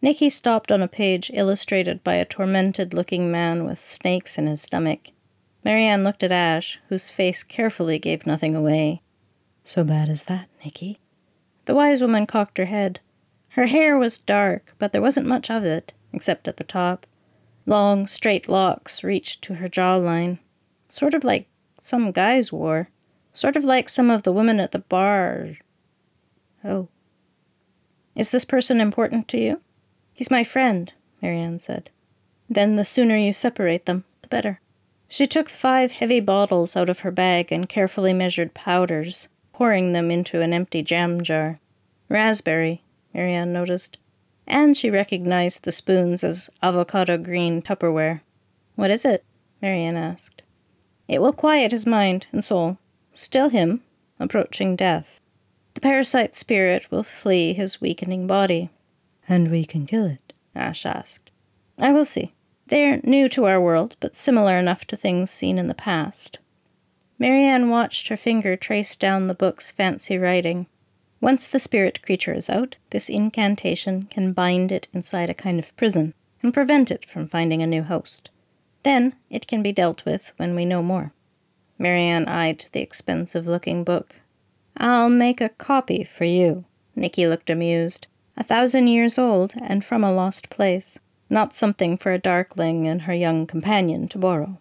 Nicky 0.02 0.30
stopped 0.30 0.72
on 0.72 0.82
a 0.82 0.88
page 0.88 1.30
illustrated 1.34 2.02
by 2.02 2.14
a 2.14 2.24
tormented 2.24 2.94
looking 2.94 3.30
man 3.30 3.66
with 3.66 3.86
snakes 3.86 4.38
in 4.38 4.48
his 4.48 4.62
stomach. 4.62 5.10
Marianne 5.66 6.06
looked 6.06 6.24
at 6.24 6.32
Ash, 6.32 6.80
whose 6.88 7.10
face 7.10 7.44
carefully 7.44 8.00
gave 8.00 8.26
nothing 8.26 8.56
away. 8.56 9.02
So 9.66 9.84
bad 9.84 10.08
as 10.08 10.24
that, 10.26 10.48
Nicky? 10.64 11.00
The 11.66 11.76
wise 11.76 12.00
woman 12.00 12.26
cocked 12.26 12.58
her 12.58 12.66
head. 12.66 13.02
Her 13.50 13.66
hair 13.66 13.98
was 13.98 14.18
dark, 14.18 14.74
but 14.80 14.94
there 14.94 15.02
wasn't 15.02 15.28
much 15.28 15.52
of 15.52 15.66
it, 15.66 15.92
except 16.14 16.48
at 16.48 16.56
the 16.56 16.64
top. 16.64 17.06
Long, 17.66 18.06
straight 18.06 18.48
locks 18.48 19.04
reached 19.04 19.44
to 19.44 19.56
her 19.56 19.68
jawline, 19.68 20.38
sort 20.88 21.14
of 21.14 21.24
like 21.24 21.48
some 21.80 22.12
guys 22.12 22.52
wore, 22.52 22.90
sort 23.34 23.56
of 23.56 23.64
like 23.64 23.90
some 23.90 24.10
of 24.10 24.24
the 24.24 24.32
women 24.32 24.60
at 24.60 24.72
the 24.72 24.80
bar. 24.80 25.58
Oh. 26.64 26.90
Is 28.16 28.32
this 28.32 28.46
person 28.46 28.80
important 28.80 29.28
to 29.30 29.40
you? 29.40 29.62
He's 30.14 30.32
my 30.32 30.44
friend, 30.44 30.94
Marianne 31.22 31.60
said. 31.60 31.90
Then 32.50 32.76
the 32.76 32.86
sooner 32.86 33.18
you 33.18 33.34
separate 33.34 33.86
them, 33.86 34.06
the 34.22 34.28
better. 34.28 34.62
She 35.08 35.28
took 35.28 35.50
five 35.50 35.94
heavy 35.94 36.20
bottles 36.20 36.76
out 36.76 36.90
of 36.90 37.00
her 37.00 37.12
bag 37.12 37.52
and 37.52 37.68
carefully 37.68 38.14
measured 38.14 38.54
powders, 38.54 39.28
pouring 39.54 39.92
them 39.92 40.12
into 40.12 40.42
an 40.42 40.54
empty 40.54 40.82
jam 40.82 41.22
jar. 41.22 41.60
Raspberry, 42.10 42.84
Marianne 43.14 43.52
noticed. 43.52 43.98
And 44.48 44.78
she 44.78 44.90
recognized 44.90 45.64
the 45.64 45.72
spoons 45.72 46.24
as 46.24 46.50
avocado 46.62 47.18
green 47.18 47.62
Tupperware. 47.62 48.22
What 48.76 48.92
is 48.92 49.06
it? 49.06 49.24
Marianne 49.62 49.98
asked. 49.98 50.44
It 51.08 51.22
will 51.22 51.34
quiet 51.34 51.72
his 51.72 51.86
mind 51.86 52.28
and 52.32 52.44
soul, 52.44 52.78
still 53.14 53.50
him, 53.50 53.82
approaching 54.20 54.76
death. 54.76 55.22
The 55.74 55.82
parasite 55.82 56.36
spirit 56.36 56.90
will 56.92 57.04
flee 57.04 57.54
his 57.54 57.82
weakening 57.82 58.28
body. 58.28 58.70
And 59.28 59.50
we 59.50 59.66
can 59.66 59.86
kill 59.86 60.06
it? 60.06 60.34
Ash 60.56 60.86
asked. 60.86 61.32
I 61.78 61.92
will 61.92 62.06
see. 62.06 62.34
They're 62.68 63.02
new 63.04 63.28
to 63.30 63.46
our 63.46 63.62
world, 63.62 63.96
but 64.00 64.16
similar 64.16 64.58
enough 64.58 64.86
to 64.86 64.98
things 64.98 65.30
seen 65.30 65.58
in 65.58 65.68
the 65.68 65.74
past. 65.74 66.40
Marianne 67.20 67.70
watched 67.70 68.08
her 68.08 68.18
finger 68.18 68.56
trace 68.56 68.96
down 68.96 69.28
the 69.28 69.34
book's 69.34 69.72
fancy 69.72 70.18
writing. 70.18 70.68
Once 71.22 71.48
the 71.48 71.60
spirit 71.60 72.02
creature 72.02 72.34
is 72.34 72.50
out, 72.50 72.76
this 72.90 73.10
incantation 73.10 74.04
can 74.04 74.34
bind 74.34 74.72
it 74.72 74.88
inside 74.94 75.30
a 75.30 75.34
kind 75.34 75.60
of 75.60 75.76
prison 75.76 76.14
and 76.44 76.54
prevent 76.54 76.92
it 76.92 77.06
from 77.06 77.28
finding 77.28 77.62
a 77.62 77.68
new 77.68 77.84
host. 77.84 78.30
Then 78.84 79.16
it 79.30 79.48
can 79.48 79.64
be 79.64 79.72
dealt 79.72 80.06
with 80.06 80.34
when 80.38 80.56
we 80.56 80.66
know 80.66 80.84
more. 80.84 81.14
Marianne 81.80 82.28
eyed 82.28 82.66
the 82.72 82.82
expensive 82.82 83.48
looking 83.48 83.84
book. 83.84 84.18
I'll 84.78 85.10
make 85.10 85.42
a 85.42 85.50
copy 85.50 86.04
for 86.04 86.26
you. 86.26 86.66
Nicky 86.96 87.28
looked 87.28 87.50
amused 87.50 88.08
a 88.38 88.44
thousand 88.44 88.88
years 88.88 89.18
old 89.18 89.54
and 89.62 89.84
from 89.84 90.04
a 90.04 90.14
lost 90.14 90.50
place, 90.50 91.00
not 91.30 91.54
something 91.54 91.98
for 91.98 92.12
a 92.12 92.20
darkling 92.20 92.88
and 92.88 93.04
her 93.04 93.14
young 93.14 93.48
companion 93.48 94.08
to 94.10 94.18
borrow. 94.18 94.60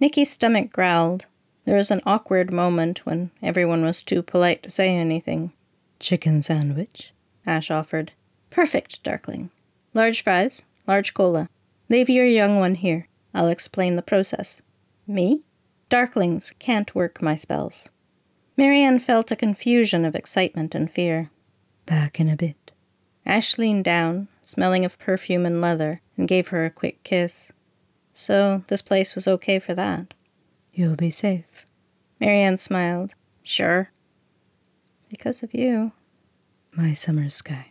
Nicky's 0.00 0.30
stomach 0.30 0.72
growled. 0.72 1.26
There 1.64 1.76
was 1.76 1.90
an 1.90 2.02
awkward 2.04 2.52
moment 2.52 3.06
when 3.06 3.30
everyone 3.42 3.84
was 3.84 4.02
too 4.02 4.22
polite 4.22 4.62
to 4.64 4.70
say 4.70 4.94
anything. 4.94 5.52
Chicken 5.98 6.42
sandwich? 6.42 7.12
Ash 7.46 7.70
offered. 7.70 8.12
Perfect, 8.50 9.02
Darkling. 9.02 9.50
Large 9.94 10.22
fries, 10.22 10.64
large 10.86 11.14
cola. 11.14 11.48
Leave 11.88 12.10
your 12.10 12.26
young 12.26 12.58
one 12.58 12.74
here. 12.74 13.08
I'll 13.32 13.48
explain 13.48 13.96
the 13.96 14.02
process. 14.02 14.62
Me? 15.06 15.42
Darklings 15.90 16.52
can't 16.58 16.94
work 16.94 17.22
my 17.22 17.36
spells. 17.36 17.90
Marianne 18.56 18.98
felt 18.98 19.30
a 19.30 19.36
confusion 19.36 20.04
of 20.04 20.14
excitement 20.14 20.74
and 20.74 20.90
fear. 20.90 21.30
Back 21.86 22.20
in 22.20 22.28
a 22.28 22.36
bit. 22.36 22.72
Ash 23.26 23.58
leaned 23.58 23.84
down, 23.84 24.28
smelling 24.42 24.84
of 24.84 24.98
perfume 24.98 25.46
and 25.46 25.60
leather, 25.60 26.00
and 26.16 26.28
gave 26.28 26.48
her 26.48 26.64
a 26.64 26.70
quick 26.70 27.02
kiss. 27.02 27.52
So 28.12 28.62
this 28.68 28.82
place 28.82 29.14
was 29.14 29.26
okay 29.26 29.58
for 29.58 29.74
that. 29.74 30.14
You'll 30.74 30.96
be 30.96 31.10
safe. 31.10 31.66
Marianne 32.20 32.56
smiled. 32.56 33.14
Sure. 33.44 33.90
Because 35.08 35.44
of 35.44 35.54
you. 35.54 35.92
My 36.72 36.92
summer 36.92 37.30
sky. 37.30 37.68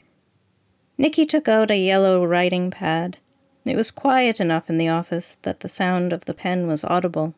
Nicky 0.98 1.25
took 1.25 1.50
out 1.50 1.69
a 1.69 1.77
yellow 1.77 2.25
writing 2.25 2.72
pad. 2.72 3.17
It 3.65 3.75
was 3.75 3.91
quiet 3.91 4.39
enough 4.39 4.69
in 4.69 4.77
the 4.77 4.88
office 4.88 5.36
that 5.41 5.60
the 5.60 5.67
sound 5.69 6.13
of 6.13 6.24
the 6.25 6.33
pen 6.33 6.65
was 6.65 6.86
audible. 6.86 7.33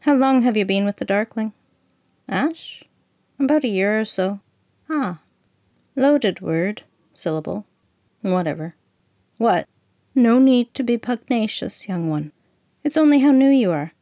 How 0.00 0.14
long 0.14 0.42
have 0.42 0.56
you 0.56 0.64
been 0.64 0.84
with 0.84 0.98
the 0.98 1.04
Darkling? 1.04 1.52
Ash? 2.28 2.84
About 3.40 3.64
a 3.64 3.68
year 3.68 4.00
or 4.00 4.04
so. 4.04 4.40
Ah, 4.88 5.18
Loaded 5.96 6.40
word, 6.40 6.84
syllable. 7.12 7.66
Whatever. 8.20 8.76
What? 9.36 9.66
No 10.14 10.38
need 10.38 10.72
to 10.74 10.82
be 10.82 10.96
pugnacious, 10.96 11.88
young 11.88 12.08
one. 12.08 12.30
It's 12.84 12.96
only 12.96 13.18
how 13.18 13.32
new 13.32 13.50
you 13.50 13.72
are. 13.72 13.92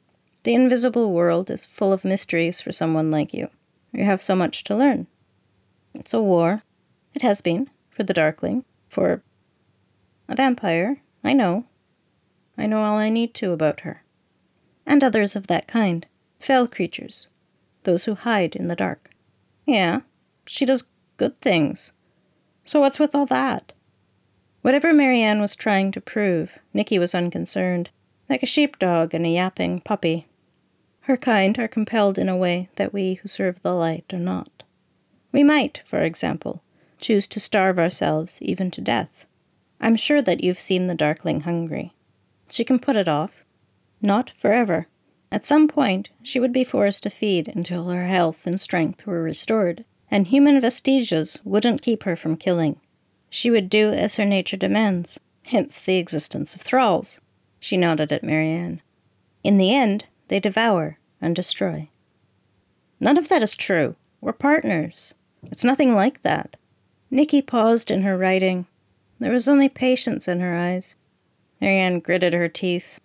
The 0.42 0.54
invisible 0.54 1.12
world 1.12 1.50
is 1.50 1.66
full 1.66 1.92
of 1.92 2.04
mysteries 2.04 2.60
for 2.60 2.72
someone 2.72 3.10
like 3.10 3.34
you. 3.34 3.50
You 3.92 4.04
have 4.04 4.22
so 4.22 4.34
much 4.34 4.64
to 4.64 4.76
learn. 4.76 5.06
It's 5.94 6.14
a 6.14 6.22
war. 6.22 6.62
It 7.14 7.22
has 7.22 7.40
been, 7.40 7.68
for 7.90 8.04
the 8.04 8.14
Darkling, 8.14 8.64
for 8.88 9.22
a 10.28 10.36
vampire. 10.36 11.02
I 11.22 11.34
know. 11.34 11.66
I 12.56 12.66
know 12.66 12.82
all 12.82 12.96
I 12.96 13.08
need 13.10 13.34
to 13.34 13.52
about 13.52 13.80
her. 13.80 14.02
And 14.86 15.04
others 15.04 15.36
of 15.36 15.46
that 15.48 15.66
kind. 15.66 16.06
Fell 16.38 16.66
creatures. 16.66 17.28
Those 17.82 18.04
who 18.04 18.14
hide 18.14 18.56
in 18.56 18.68
the 18.68 18.76
dark. 18.76 19.10
Yeah, 19.66 20.00
she 20.46 20.64
does 20.64 20.88
good 21.16 21.38
things. 21.40 21.92
So 22.64 22.80
what's 22.80 22.98
with 22.98 23.14
all 23.14 23.26
that? 23.26 23.72
Whatever 24.62 24.92
Marianne 24.92 25.40
was 25.40 25.56
trying 25.56 25.90
to 25.92 26.00
prove, 26.00 26.58
Nicky 26.72 26.98
was 26.98 27.14
unconcerned, 27.14 27.90
like 28.28 28.42
a 28.42 28.46
sheepdog 28.46 29.14
and 29.14 29.26
a 29.26 29.30
yapping 29.30 29.80
puppy. 29.80 30.26
Her 31.10 31.16
kind 31.16 31.58
are 31.58 31.66
compelled 31.66 32.18
in 32.18 32.28
a 32.28 32.36
way 32.36 32.68
that 32.76 32.92
we 32.92 33.14
who 33.14 33.26
serve 33.26 33.60
the 33.62 33.74
light 33.74 34.04
are 34.12 34.18
not. 34.20 34.62
We 35.32 35.42
might, 35.42 35.82
for 35.84 36.02
example, 36.02 36.62
choose 37.00 37.26
to 37.26 37.40
starve 37.40 37.80
ourselves 37.80 38.40
even 38.40 38.70
to 38.70 38.80
death. 38.80 39.26
I'm 39.80 39.96
sure 39.96 40.22
that 40.22 40.44
you've 40.44 40.60
seen 40.60 40.86
the 40.86 40.94
Darkling 40.94 41.40
hungry. 41.40 41.94
She 42.48 42.62
can 42.62 42.78
put 42.78 42.94
it 42.94 43.08
off. 43.08 43.42
Not 44.00 44.30
forever. 44.30 44.86
At 45.32 45.44
some 45.44 45.66
point, 45.66 46.10
she 46.22 46.38
would 46.38 46.52
be 46.52 46.62
forced 46.62 47.02
to 47.02 47.10
feed 47.10 47.48
until 47.48 47.88
her 47.88 48.06
health 48.06 48.46
and 48.46 48.60
strength 48.60 49.04
were 49.04 49.20
restored 49.20 49.84
and 50.12 50.28
human 50.28 50.60
vestiges 50.60 51.40
wouldn't 51.42 51.82
keep 51.82 52.04
her 52.04 52.14
from 52.14 52.36
killing. 52.36 52.78
She 53.28 53.50
would 53.50 53.68
do 53.68 53.90
as 53.90 54.14
her 54.14 54.24
nature 54.24 54.56
demands, 54.56 55.18
hence 55.48 55.80
the 55.80 55.96
existence 55.96 56.54
of 56.54 56.60
thralls. 56.60 57.20
She 57.58 57.76
nodded 57.76 58.12
at 58.12 58.22
Marianne. 58.22 58.80
In 59.42 59.58
the 59.58 59.74
end, 59.74 60.04
they 60.28 60.38
devour 60.38 60.98
and 61.20 61.34
destroy. 61.36 61.88
None 62.98 63.16
of 63.16 63.28
that 63.28 63.42
is 63.42 63.56
true. 63.56 63.96
We're 64.20 64.32
partners. 64.32 65.14
It's 65.44 65.64
nothing 65.64 65.94
like 65.94 66.22
that. 66.22 66.56
Nicky 67.10 67.42
paused 67.42 67.90
in 67.90 68.02
her 68.02 68.16
writing. 68.16 68.66
There 69.18 69.32
was 69.32 69.48
only 69.48 69.68
patience 69.68 70.28
in 70.28 70.40
her 70.40 70.54
eyes. 70.54 70.96
Marianne 71.60 72.00
gritted 72.00 72.32
her 72.32 72.48
teeth. 72.48 73.00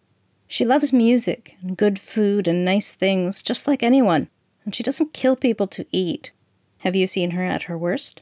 She 0.48 0.66
loves 0.66 0.94
music 0.94 1.58
and 1.62 1.78
good 1.78 2.00
food 2.00 2.48
and 2.48 2.64
nice 2.64 2.92
things, 2.92 3.42
just 3.42 3.68
like 3.68 3.84
anyone, 3.84 4.30
and 4.64 4.76
she 4.76 4.84
doesn't 4.84 5.14
kill 5.14 5.36
people 5.36 5.68
to 5.68 5.86
eat. 5.92 6.32
Have 6.80 6.96
you 6.96 7.08
seen 7.08 7.32
her 7.32 7.44
at 7.44 7.64
her 7.64 7.78
worst? 7.78 8.22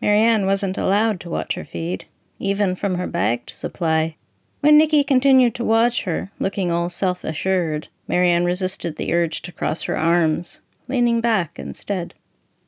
Marianne 0.00 0.46
wasn't 0.46 0.78
allowed 0.78 1.20
to 1.20 1.30
watch 1.30 1.54
her 1.54 1.64
feed, 1.64 2.06
even 2.38 2.74
from 2.74 2.94
her 2.94 3.06
bagged 3.06 3.50
supply. 3.50 4.16
When 4.62 4.78
Nicky 4.78 5.02
continued 5.02 5.56
to 5.56 5.64
watch 5.64 6.04
her, 6.04 6.30
looking 6.38 6.70
all 6.70 6.88
self 6.88 7.24
assured, 7.24 7.88
Marianne 8.06 8.44
resisted 8.44 8.94
the 8.94 9.12
urge 9.12 9.42
to 9.42 9.50
cross 9.50 9.82
her 9.82 9.98
arms, 9.98 10.60
leaning 10.86 11.20
back 11.20 11.58
instead. 11.58 12.14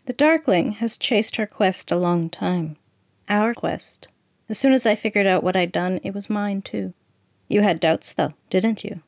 The 0.07 0.13
Darkling 0.13 0.73
has 0.73 0.99
chased 0.99 1.37
her 1.37 1.47
quest 1.47 1.93
a 1.93 1.97
long 1.97 2.31
time. 2.31 2.79
Our 3.29 3.55
quest. 3.55 4.09
As 4.49 4.59
soon 4.59 4.73
as 4.73 4.87
I 4.87 4.97
figured 4.97 5.29
out 5.29 5.45
what 5.45 5.55
I'd 5.55 5.71
done, 5.71 6.01
it 6.03 6.13
was 6.13 6.29
mine 6.29 6.63
too. 6.63 6.95
You 7.47 7.61
had 7.61 7.79
doubts, 7.79 8.13
though, 8.13 8.35
didn't 8.51 8.83
you? 8.83 9.01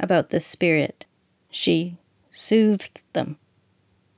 About 0.00 0.30
this 0.30 0.46
spirit. 0.46 1.04
She 1.50 1.98
soothed 2.30 3.02
them. 3.12 3.36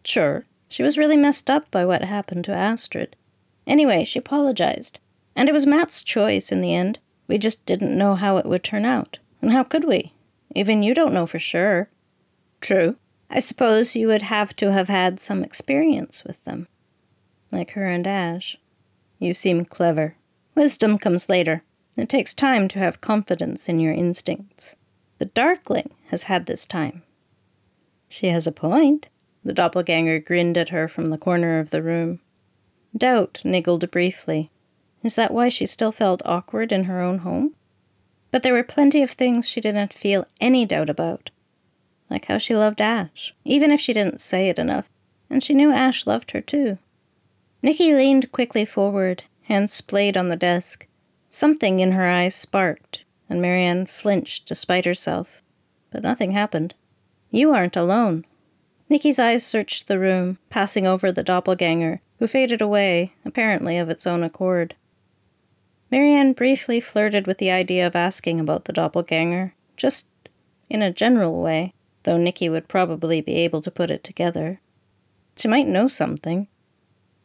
Sure, 0.05 0.45
she 0.69 0.85
was 0.85 0.97
really 0.97 1.17
messed 1.17 1.51
up 1.51 1.69
by 1.73 1.85
what 1.85 2.05
happened 2.05 2.45
to 2.45 2.55
Astrid. 2.55 3.17
Anyway, 3.67 4.05
she 4.05 4.21
apologized. 4.21 5.01
And 5.35 5.49
it 5.49 5.53
was 5.53 5.67
Matt's 5.67 6.05
choice 6.05 6.53
in 6.53 6.61
the 6.61 6.77
end. 6.77 7.01
We 7.27 7.39
just 7.39 7.65
didn't 7.67 7.97
know 7.97 8.15
how 8.15 8.37
it 8.37 8.47
would 8.47 8.65
turn 8.65 8.85
out. 8.85 9.19
And 9.41 9.53
how 9.53 9.65
could 9.65 9.85
we? 9.85 10.13
Even 10.55 10.83
you 10.83 10.95
don't 10.95 11.15
know 11.15 11.27
for 11.27 11.39
sure. 11.39 11.91
True. 12.61 12.97
I 13.31 13.41
suppose 13.41 13.97
you 13.97 14.07
would 14.09 14.23
have 14.23 14.55
to 14.57 14.73
have 14.73 14.89
had 14.89 15.19
some 15.19 15.43
experience 15.43 16.25
with 16.25 16.45
them. 16.45 16.69
Like 17.51 17.73
her 17.73 17.87
and 17.87 18.07
Ash. 18.07 18.57
You 19.19 19.35
seem 19.35 19.65
clever. 19.65 20.17
Wisdom 20.55 20.99
comes 20.99 21.29
later. 21.29 21.63
It 21.97 22.09
takes 22.09 22.35
time 22.35 22.69
to 22.69 22.79
have 22.79 23.01
confidence 23.01 23.69
in 23.69 23.81
your 23.81 23.93
instincts. 23.93 24.77
The 25.19 25.27
Darkling 25.27 25.91
has 26.09 26.25
had 26.25 26.47
this 26.47 26.67
time. 26.67 27.03
She 28.09 28.29
has 28.29 28.47
a 28.47 28.53
point. 28.53 29.09
The 29.45 29.53
doppelganger 29.53 30.19
grinned 30.21 30.57
at 30.57 30.71
her 30.71 30.89
from 30.89 31.07
the 31.07 31.19
corner 31.19 31.59
of 31.59 31.71
the 31.71 31.83
room. 31.83 32.21
Doubt 32.97 33.41
niggled 33.45 33.91
briefly. 33.91 34.51
Is 35.05 35.17
that 35.17 35.35
why 35.35 35.51
she 35.51 35.67
still 35.67 35.93
felt 35.93 36.23
awkward 36.25 36.73
in 36.73 36.85
her 36.85 37.03
own 37.03 37.19
home? 37.19 37.55
But 38.31 38.43
there 38.43 38.55
were 38.55 38.65
plenty 38.65 39.03
of 39.03 39.11
things 39.11 39.47
she 39.47 39.61
didn't 39.61 39.93
feel 39.93 40.27
any 40.41 40.65
doubt 40.65 40.89
about. 40.89 41.31
Like 42.09 42.25
how 42.25 42.39
she 42.39 42.57
loved 42.57 42.81
Ash, 42.81 43.35
even 43.45 43.71
if 43.71 43.81
she 43.81 43.93
didn't 43.93 44.23
say 44.23 44.49
it 44.49 44.59
enough, 44.59 44.89
and 45.29 45.45
she 45.45 45.53
knew 45.53 45.71
Ash 45.71 46.07
loved 46.07 46.31
her 46.31 46.41
too. 46.41 46.79
Nikki 47.63 47.93
leaned 47.93 48.33
quickly 48.33 48.65
forward, 48.65 49.25
hands 49.43 49.75
splayed 49.75 50.17
on 50.17 50.29
the 50.29 50.37
desk. 50.37 50.87
Something 51.29 51.81
in 51.81 51.93
her 51.93 52.09
eyes 52.09 52.35
sparked, 52.35 53.05
and 53.29 53.43
Marianne 53.43 53.85
flinched 53.85 54.47
despite 54.47 54.87
herself. 54.87 55.43
But 55.91 56.03
nothing 56.03 56.33
happened. 56.33 56.75
You 57.31 57.53
aren't 57.53 57.77
alone. 57.77 58.25
Nikki's 58.89 59.19
eyes 59.19 59.45
searched 59.45 59.87
the 59.87 59.99
room, 59.99 60.39
passing 60.49 60.87
over 60.87 61.13
the 61.13 61.23
doppelganger, 61.23 62.01
who 62.19 62.27
faded 62.27 62.63
away, 62.63 63.13
apparently 63.25 63.77
of 63.77 63.91
its 63.91 64.07
own 64.07 64.23
accord. 64.23 64.75
Marianne 65.95 66.33
briefly 66.33 66.81
flirted 66.81 67.29
with 67.29 67.39
the 67.39 67.53
idea 67.53 67.87
of 67.87 67.95
asking 67.95 68.41
about 68.41 68.65
the 68.65 68.73
doppelganger, 68.73 69.55
just 69.77 70.09
in 70.69 70.83
a 70.83 70.91
general 70.91 71.41
way, 71.41 71.73
though 72.03 72.17
Nikki 72.17 72.49
would 72.49 72.67
probably 72.67 73.21
be 73.21 73.37
able 73.37 73.63
to 73.63 73.71
put 73.71 73.93
it 73.93 74.03
together. 74.03 74.61
She 75.37 75.47
might 75.47 75.69
know 75.69 75.87
something. 75.87 76.49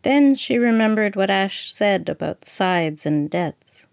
Then 0.03 0.35
she 0.35 0.59
remembered 0.59 1.15
what 1.15 1.31
Ash 1.31 1.73
said 1.73 2.09
about 2.09 2.45
sides 2.45 3.07
and 3.07 3.27
debts. 3.27 3.88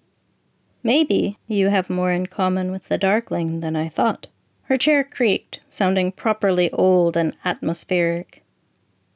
Maybe 0.82 1.38
you 1.46 1.70
have 1.70 1.88
more 1.88 2.12
in 2.12 2.26
common 2.26 2.70
with 2.70 2.88
the 2.88 2.98
Darkling 2.98 3.60
than 3.60 3.76
I 3.76 3.88
thought. 3.88 4.26
Her 4.64 4.76
chair 4.76 5.02
creaked, 5.02 5.60
sounding 5.70 6.12
properly 6.12 6.70
old 6.72 7.16
and 7.16 7.32
atmospheric. 7.46 8.44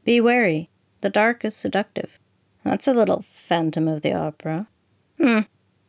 Be 0.04 0.22
wary. 0.22 0.70
The 1.02 1.10
dark 1.10 1.44
is 1.44 1.54
seductive. 1.54 2.18
That's 2.64 2.88
a 2.88 2.94
little 2.94 3.26
Phantom 3.28 3.88
of 3.88 4.00
the 4.00 4.14
Opera. 4.14 4.66
Hmm. 5.20 5.40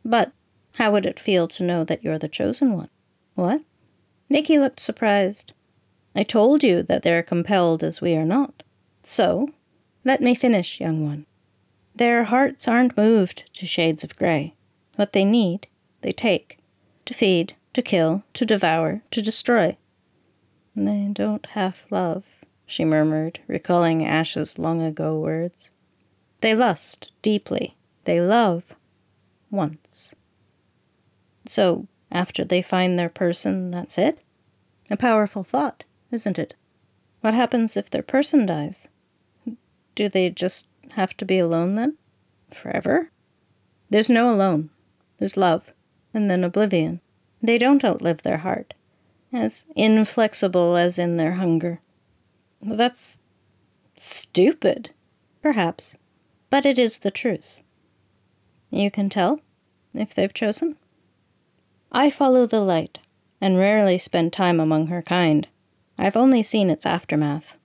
But 0.04 0.32
how 0.76 0.92
would 0.92 1.06
it 1.06 1.18
feel 1.18 1.48
to 1.48 1.62
know 1.62 1.84
that 1.84 2.04
you're 2.04 2.18
the 2.18 2.28
chosen 2.28 2.74
one? 2.74 2.90
What? 3.34 3.62
Nikki 4.28 4.58
looked 4.58 4.80
surprised. 4.80 5.52
I 6.14 6.22
told 6.22 6.62
you 6.62 6.82
that 6.82 7.02
they're 7.02 7.22
compelled 7.22 7.82
as 7.82 8.00
we 8.00 8.14
are 8.14 8.24
not. 8.24 8.62
So, 9.02 9.50
let 10.04 10.20
me 10.20 10.34
finish, 10.34 10.80
young 10.80 11.04
one. 11.04 11.26
Their 11.94 12.24
hearts 12.24 12.68
aren't 12.68 12.96
moved 12.96 13.52
to 13.54 13.66
shades 13.66 14.04
of 14.04 14.16
grey. 14.16 14.54
What 14.96 15.12
they 15.12 15.24
need, 15.24 15.68
they 16.02 16.12
take. 16.12 16.58
To 17.06 17.14
feed, 17.14 17.54
to 17.72 17.82
kill, 17.82 18.22
to 18.34 18.44
devour, 18.44 19.02
to 19.10 19.22
destroy. 19.22 19.76
They 20.76 21.08
don't 21.12 21.46
have 21.46 21.86
love, 21.90 22.24
she 22.66 22.84
murmured, 22.84 23.40
recalling 23.46 24.04
Ash's 24.04 24.58
long 24.58 24.82
ago 24.82 25.18
words. 25.18 25.70
They 26.40 26.54
lust 26.54 27.12
deeply. 27.22 27.76
They 28.04 28.20
love 28.20 28.74
once. 29.52 30.14
So, 31.46 31.86
after 32.10 32.44
they 32.44 32.62
find 32.62 32.98
their 32.98 33.08
person, 33.08 33.70
that's 33.70 33.98
it? 33.98 34.18
A 34.90 34.96
powerful 34.96 35.44
thought, 35.44 35.84
isn't 36.10 36.38
it? 36.38 36.54
What 37.20 37.34
happens 37.34 37.76
if 37.76 37.88
their 37.88 38.02
person 38.02 38.46
dies? 38.46 38.88
Do 39.94 40.08
they 40.08 40.30
just 40.30 40.68
have 40.92 41.16
to 41.18 41.24
be 41.24 41.38
alone 41.38 41.76
then? 41.76 41.96
Forever? 42.50 43.10
There's 43.90 44.10
no 44.10 44.32
alone. 44.32 44.70
There's 45.18 45.36
love, 45.36 45.72
and 46.12 46.30
then 46.30 46.42
oblivion. 46.42 47.00
They 47.42 47.58
don't 47.58 47.84
outlive 47.84 48.22
their 48.22 48.38
heart, 48.38 48.74
as 49.32 49.64
inflexible 49.76 50.76
as 50.76 50.98
in 50.98 51.16
their 51.16 51.34
hunger. 51.34 51.80
That's 52.60 53.20
stupid, 53.96 54.90
perhaps, 55.42 55.96
but 56.50 56.64
it 56.64 56.78
is 56.78 56.98
the 56.98 57.10
truth. 57.10 57.62
You 58.72 58.90
can 58.90 59.10
tell 59.10 59.40
if 59.92 60.14
they've 60.14 60.32
chosen? 60.32 60.76
I 61.92 62.08
follow 62.08 62.46
the 62.46 62.62
light, 62.62 63.00
and 63.38 63.58
rarely 63.58 63.98
spend 63.98 64.32
time 64.32 64.58
among 64.58 64.86
her 64.86 65.02
kind. 65.02 65.46
I've 65.98 66.16
only 66.16 66.42
seen 66.42 66.70
its 66.70 66.86
aftermath. 66.86 67.58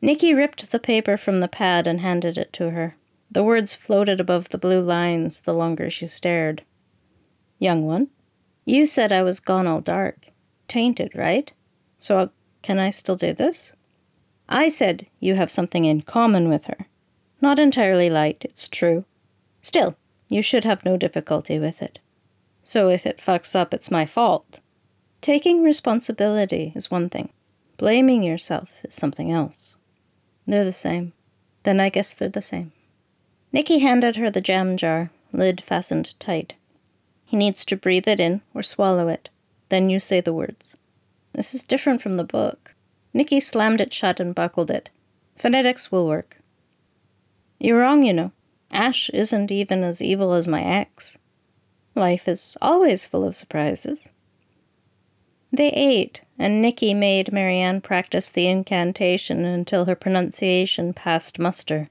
Nikki 0.00 0.32
ripped 0.32 0.70
the 0.70 0.78
paper 0.78 1.18
from 1.18 1.36
the 1.36 1.48
pad 1.48 1.86
and 1.86 2.00
handed 2.00 2.38
it 2.38 2.54
to 2.54 2.70
her. 2.70 2.96
The 3.30 3.44
words 3.44 3.74
floated 3.74 4.18
above 4.18 4.48
the 4.48 4.56
blue 4.56 4.80
lines 4.80 5.40
the 5.40 5.52
longer 5.52 5.90
she 5.90 6.06
stared. 6.06 6.62
Young 7.58 7.84
one, 7.84 8.08
you 8.64 8.86
said 8.86 9.12
I 9.12 9.22
was 9.22 9.40
gone 9.40 9.66
all 9.66 9.80
dark. 9.80 10.28
Tainted, 10.68 11.12
right? 11.14 11.52
So 11.98 12.16
I'll, 12.16 12.32
can 12.62 12.78
I 12.78 12.88
still 12.88 13.16
do 13.16 13.34
this? 13.34 13.74
I 14.48 14.70
said 14.70 15.06
you 15.20 15.34
have 15.34 15.50
something 15.50 15.84
in 15.84 16.00
common 16.00 16.48
with 16.48 16.64
her. 16.64 16.86
Not 17.42 17.58
entirely 17.58 18.08
light, 18.08 18.38
it's 18.42 18.70
true. 18.70 19.04
Still, 19.60 19.96
you 20.30 20.40
should 20.40 20.64
have 20.64 20.84
no 20.84 20.96
difficulty 20.96 21.58
with 21.58 21.82
it. 21.82 21.98
So 22.62 22.88
if 22.88 23.04
it 23.04 23.18
fucks 23.18 23.54
up, 23.54 23.74
it's 23.74 23.90
my 23.90 24.06
fault. 24.06 24.60
Taking 25.20 25.62
responsibility 25.62 26.72
is 26.74 26.90
one 26.90 27.10
thing, 27.10 27.30
blaming 27.76 28.22
yourself 28.22 28.82
is 28.84 28.94
something 28.94 29.30
else. 29.30 29.76
They're 30.46 30.64
the 30.64 30.72
same. 30.72 31.12
Then 31.64 31.80
I 31.80 31.90
guess 31.90 32.14
they're 32.14 32.28
the 32.28 32.40
same. 32.40 32.72
Nikki 33.52 33.80
handed 33.80 34.16
her 34.16 34.30
the 34.30 34.40
jam 34.40 34.76
jar, 34.76 35.10
lid 35.32 35.60
fastened 35.60 36.18
tight. 36.18 36.54
He 37.26 37.36
needs 37.36 37.64
to 37.66 37.76
breathe 37.76 38.08
it 38.08 38.20
in 38.20 38.40
or 38.54 38.62
swallow 38.62 39.08
it. 39.08 39.28
Then 39.68 39.90
you 39.90 40.00
say 40.00 40.20
the 40.20 40.32
words. 40.32 40.76
This 41.32 41.54
is 41.54 41.64
different 41.64 42.00
from 42.00 42.14
the 42.14 42.24
book. 42.24 42.74
Nikki 43.12 43.40
slammed 43.40 43.80
it 43.80 43.92
shut 43.92 44.20
and 44.20 44.34
buckled 44.34 44.70
it. 44.70 44.90
Phonetics 45.36 45.90
will 45.90 46.06
work. 46.06 46.38
You're 47.58 47.78
wrong, 47.78 48.04
you 48.04 48.12
know. 48.12 48.32
Ash 48.70 49.10
isn't 49.10 49.50
even 49.50 49.82
as 49.82 50.00
evil 50.00 50.32
as 50.32 50.46
my 50.46 50.62
ex. 50.62 51.18
Life 51.94 52.28
is 52.28 52.56
always 52.62 53.06
full 53.06 53.24
of 53.24 53.34
surprises. 53.34 54.08
They 55.52 55.70
ate, 55.70 56.22
and 56.38 56.62
Nikki 56.62 56.94
made 56.94 57.32
Marianne 57.32 57.80
practice 57.80 58.30
the 58.30 58.46
incantation 58.46 59.44
until 59.44 59.86
her 59.86 59.96
pronunciation 59.96 60.92
passed 60.92 61.38
muster. 61.38 61.90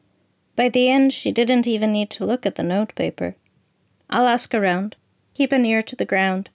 By 0.55 0.69
the 0.69 0.89
end, 0.89 1.13
she 1.13 1.31
didn't 1.31 1.67
even 1.67 1.91
need 1.91 2.09
to 2.11 2.25
look 2.25 2.45
at 2.45 2.55
the 2.55 2.63
notepaper. 2.63 3.35
I'll 4.09 4.27
ask 4.27 4.53
around. 4.53 4.95
Keep 5.33 5.51
an 5.51 5.65
ear 5.65 5.81
to 5.81 5.95
the 5.95 6.05
ground. 6.05 6.49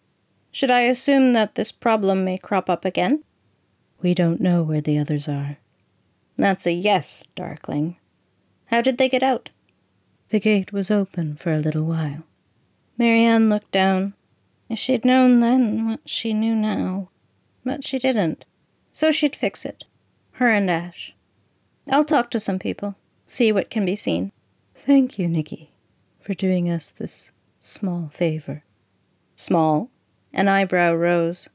Should 0.50 0.70
I 0.70 0.82
assume 0.82 1.32
that 1.34 1.54
this 1.54 1.72
problem 1.72 2.24
may 2.24 2.38
crop 2.38 2.70
up 2.70 2.84
again? 2.84 3.22
We 4.00 4.14
don't 4.14 4.40
know 4.40 4.62
where 4.62 4.80
the 4.80 4.98
others 4.98 5.28
are. 5.28 5.58
That's 6.37 6.66
a 6.66 6.72
yes, 6.72 7.26
Darkling. 7.34 7.96
How 8.66 8.80
did 8.80 8.98
they 8.98 9.08
get 9.08 9.22
out? 9.22 9.50
The 10.35 10.40
gate 10.40 10.73
was 10.73 10.90
open 10.90 11.37
for 11.37 11.53
a 11.53 11.61
little 11.61 11.85
while. 11.85 12.25
Marianne 12.99 13.49
looked 13.49 13.70
down. 13.70 14.14
If 14.68 14.81
she'd 14.81 15.05
known 15.05 15.38
then 15.38 15.87
what 15.87 16.09
she 16.09 16.33
knew 16.33 16.57
now. 16.57 17.09
But 17.64 17.85
she 17.85 18.01
didn't. 18.01 18.44
So 18.90 19.12
she'd 19.12 19.37
fix 19.37 19.64
it. 19.64 19.85
Her 20.33 20.49
and 20.49 20.68
Ash. 20.68 21.14
I'll 21.88 22.05
talk 22.05 22.33
to 22.33 22.40
some 22.40 22.59
people, 22.59 22.97
see 23.29 23.53
what 23.53 23.70
can 23.70 23.87
be 23.87 23.94
seen. 23.94 24.33
Thank 24.75 25.20
you, 25.20 25.29
Nicky, 25.29 25.70
for 26.18 26.35
doing 26.35 26.68
us 26.68 26.90
this 26.90 27.31
small 27.61 28.09
favor. 28.12 28.64
Small? 29.37 29.88
An 30.33 30.49
eyebrow 30.49 30.94
rose. 30.94 31.49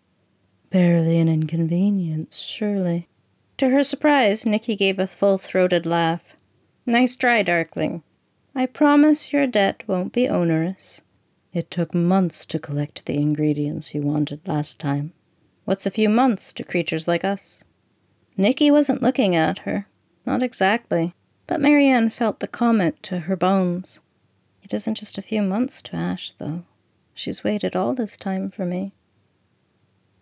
Barely 0.70 1.20
an 1.20 1.28
inconvenience, 1.28 2.38
surely. 2.38 3.10
To 3.58 3.72
her 3.72 3.84
surprise, 3.84 4.46
Nicky 4.46 4.78
gave 4.78 5.00
a 5.00 5.06
full 5.06 5.38
throated 5.38 5.86
laugh. 5.86 6.38
Nice 6.86 7.18
try, 7.18 7.42
Darkling. 7.42 8.04
I 8.60 8.66
promise 8.66 9.32
your 9.32 9.48
debt 9.48 9.86
won't 9.88 10.12
be 10.12 10.28
onerous. 10.28 11.02
It 11.54 11.72
took 11.72 11.94
months 11.94 12.46
to 12.48 12.60
collect 12.60 13.06
the 13.06 13.16
ingredients 13.16 13.96
you 13.96 14.02
wanted 14.02 14.46
last 14.46 14.82
time. 14.82 15.14
What's 15.64 15.86
a 15.86 15.92
few 15.92 16.10
months 16.10 16.52
to 16.52 16.66
creatures 16.66 17.08
like 17.08 17.24
us? 17.24 17.64
Nicky 18.36 18.70
wasn't 18.70 19.02
looking 19.02 19.34
at 19.34 19.60
her. 19.60 19.88
Not 20.26 20.44
exactly. 20.44 21.14
But 21.48 21.62
Marianne 21.62 22.10
felt 22.10 22.42
the 22.42 22.50
comment 22.50 23.02
to 23.04 23.20
her 23.20 23.38
bones. 23.38 24.02
It 24.62 24.74
isn't 24.74 24.96
just 24.96 25.18
a 25.18 25.22
few 25.22 25.42
months 25.42 25.82
to 25.84 25.96
Ash, 25.96 26.34
though. 26.38 26.64
She's 27.14 27.46
waited 27.46 27.78
all 27.78 27.94
this 27.94 28.18
time 28.18 28.50
for 28.50 28.66
me. 28.66 28.92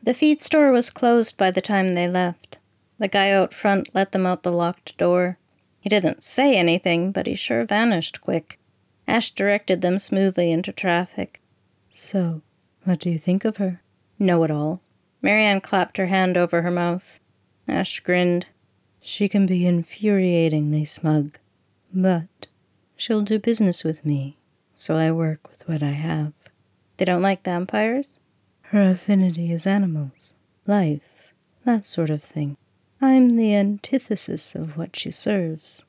The 0.03 0.13
feed 0.13 0.41
store 0.41 0.71
was 0.71 0.91
closed 0.91 1.39
by 1.39 1.49
the 1.49 1.59
time 1.59 1.87
they 1.87 2.07
left. 2.07 2.59
The 2.99 3.07
guy 3.07 3.31
out 3.31 3.51
front 3.51 3.89
let 3.95 4.11
them 4.11 4.27
out 4.27 4.43
the 4.43 4.51
locked 4.51 4.95
door. 4.99 5.39
He 5.79 5.89
didn't 5.89 6.23
say 6.23 6.57
anything, 6.57 7.11
but 7.11 7.27
he 7.27 7.35
sure 7.35 7.65
vanished 7.65 8.21
quick. 8.21 8.59
Ash 9.07 9.31
directed 9.31 9.81
them 9.81 9.99
smoothly 9.99 10.51
into 10.51 10.73
traffic. 10.73 11.41
So, 11.89 12.41
what 12.83 12.99
do 12.99 13.09
you 13.09 13.17
think 13.17 13.45
of 13.45 13.57
her? 13.57 13.81
Know 14.19 14.43
it 14.43 14.51
all. 14.51 14.81
Marianne 15.21 15.61
clapped 15.61 15.97
her 15.97 16.07
hand 16.07 16.37
over 16.37 16.61
her 16.61 16.71
mouth. 16.71 17.19
Ash 17.67 17.99
grinned. 17.99 18.47
She 18.99 19.29
can 19.29 19.45
be 19.45 19.61
infuriatingly 19.61 20.87
smug, 20.87 21.39
but 21.93 22.47
she'll 22.95 23.21
do 23.21 23.39
business 23.39 23.83
with 23.83 24.05
me, 24.05 24.37
so 24.75 24.95
I 24.95 25.11
work 25.11 25.49
with 25.49 25.67
what 25.67 25.81
I 25.81 25.91
have. 25.91 26.33
They 26.97 27.05
don't 27.05 27.21
like 27.21 27.43
vampires? 27.43 28.19
Her 28.63 28.89
affinity 28.91 29.51
is 29.51 29.65
animals, 29.65 30.35
life, 30.65 31.33
that 31.63 31.85
sort 31.85 32.09
of 32.09 32.21
thing. 32.21 32.57
I'm 33.01 33.35
the 33.35 33.53
antithesis 33.53 34.55
of 34.55 34.75
what 34.75 34.95
she 34.95 35.11
serves. 35.11 35.85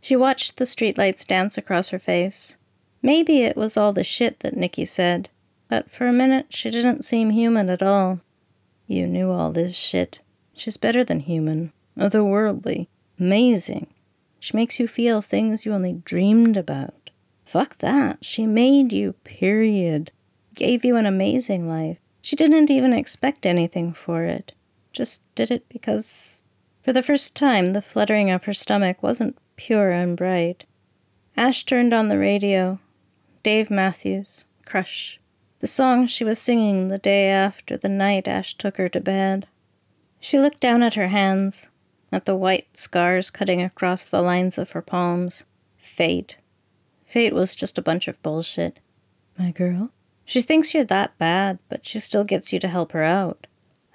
She 0.00 0.16
watched 0.16 0.56
the 0.56 0.64
streetlights 0.64 1.26
dance 1.26 1.56
across 1.56 1.88
her 1.88 1.98
face. 1.98 2.56
Maybe 3.02 3.42
it 3.42 3.56
was 3.56 3.76
all 3.76 3.92
the 3.92 4.04
shit 4.04 4.40
that 4.40 4.56
Nicky 4.56 4.84
said, 4.84 5.30
but 5.68 5.90
for 5.90 6.06
a 6.06 6.12
minute 6.12 6.46
she 6.50 6.70
didn't 6.70 7.04
seem 7.04 7.30
human 7.30 7.70
at 7.70 7.82
all. 7.82 8.20
You 8.86 9.06
knew 9.06 9.30
all 9.30 9.52
this 9.52 9.76
shit. 9.76 10.18
She's 10.54 10.76
better 10.76 11.02
than 11.04 11.20
human, 11.20 11.72
otherworldly, 11.96 12.88
amazing. 13.18 13.86
She 14.38 14.56
makes 14.56 14.80
you 14.80 14.88
feel 14.88 15.22
things 15.22 15.64
you 15.64 15.72
only 15.72 16.02
dreamed 16.04 16.56
about. 16.56 17.10
Fuck 17.44 17.78
that. 17.78 18.24
She 18.24 18.46
made 18.46 18.92
you, 18.92 19.14
period. 19.24 20.12
Gave 20.54 20.84
you 20.84 20.96
an 20.96 21.06
amazing 21.06 21.68
life. 21.68 21.98
She 22.20 22.36
didn't 22.36 22.70
even 22.70 22.92
expect 22.92 23.46
anything 23.46 23.92
for 23.92 24.24
it. 24.24 24.52
Just 24.92 25.22
did 25.34 25.50
it 25.50 25.68
because. 25.68 26.39
For 26.90 26.94
the 26.94 27.02
first 27.04 27.36
time, 27.36 27.66
the 27.66 27.82
fluttering 27.82 28.32
of 28.32 28.46
her 28.46 28.52
stomach 28.52 29.00
wasn't 29.00 29.38
pure 29.54 29.92
and 29.92 30.16
bright. 30.16 30.64
Ash 31.36 31.62
turned 31.62 31.92
on 31.92 32.08
the 32.08 32.18
radio. 32.18 32.80
Dave 33.44 33.70
Matthews, 33.70 34.42
Crush. 34.66 35.20
The 35.60 35.68
song 35.68 36.08
she 36.08 36.24
was 36.24 36.40
singing 36.40 36.88
the 36.88 36.98
day 36.98 37.28
after 37.28 37.76
the 37.76 37.88
night 37.88 38.26
Ash 38.26 38.54
took 38.54 38.76
her 38.76 38.88
to 38.88 39.00
bed. 39.00 39.46
She 40.18 40.40
looked 40.40 40.58
down 40.58 40.82
at 40.82 40.94
her 40.94 41.06
hands, 41.06 41.70
at 42.10 42.24
the 42.24 42.34
white 42.34 42.76
scars 42.76 43.30
cutting 43.30 43.62
across 43.62 44.04
the 44.04 44.20
lines 44.20 44.58
of 44.58 44.72
her 44.72 44.82
palms. 44.82 45.44
Fate. 45.76 46.38
Fate 47.04 47.34
was 47.34 47.54
just 47.54 47.78
a 47.78 47.82
bunch 47.82 48.08
of 48.08 48.20
bullshit. 48.20 48.80
My 49.38 49.52
girl, 49.52 49.92
she 50.24 50.42
thinks 50.42 50.74
you're 50.74 50.82
that 50.82 51.16
bad, 51.18 51.60
but 51.68 51.86
she 51.86 52.00
still 52.00 52.24
gets 52.24 52.52
you 52.52 52.58
to 52.58 52.66
help 52.66 52.90
her 52.90 53.04
out. 53.04 53.46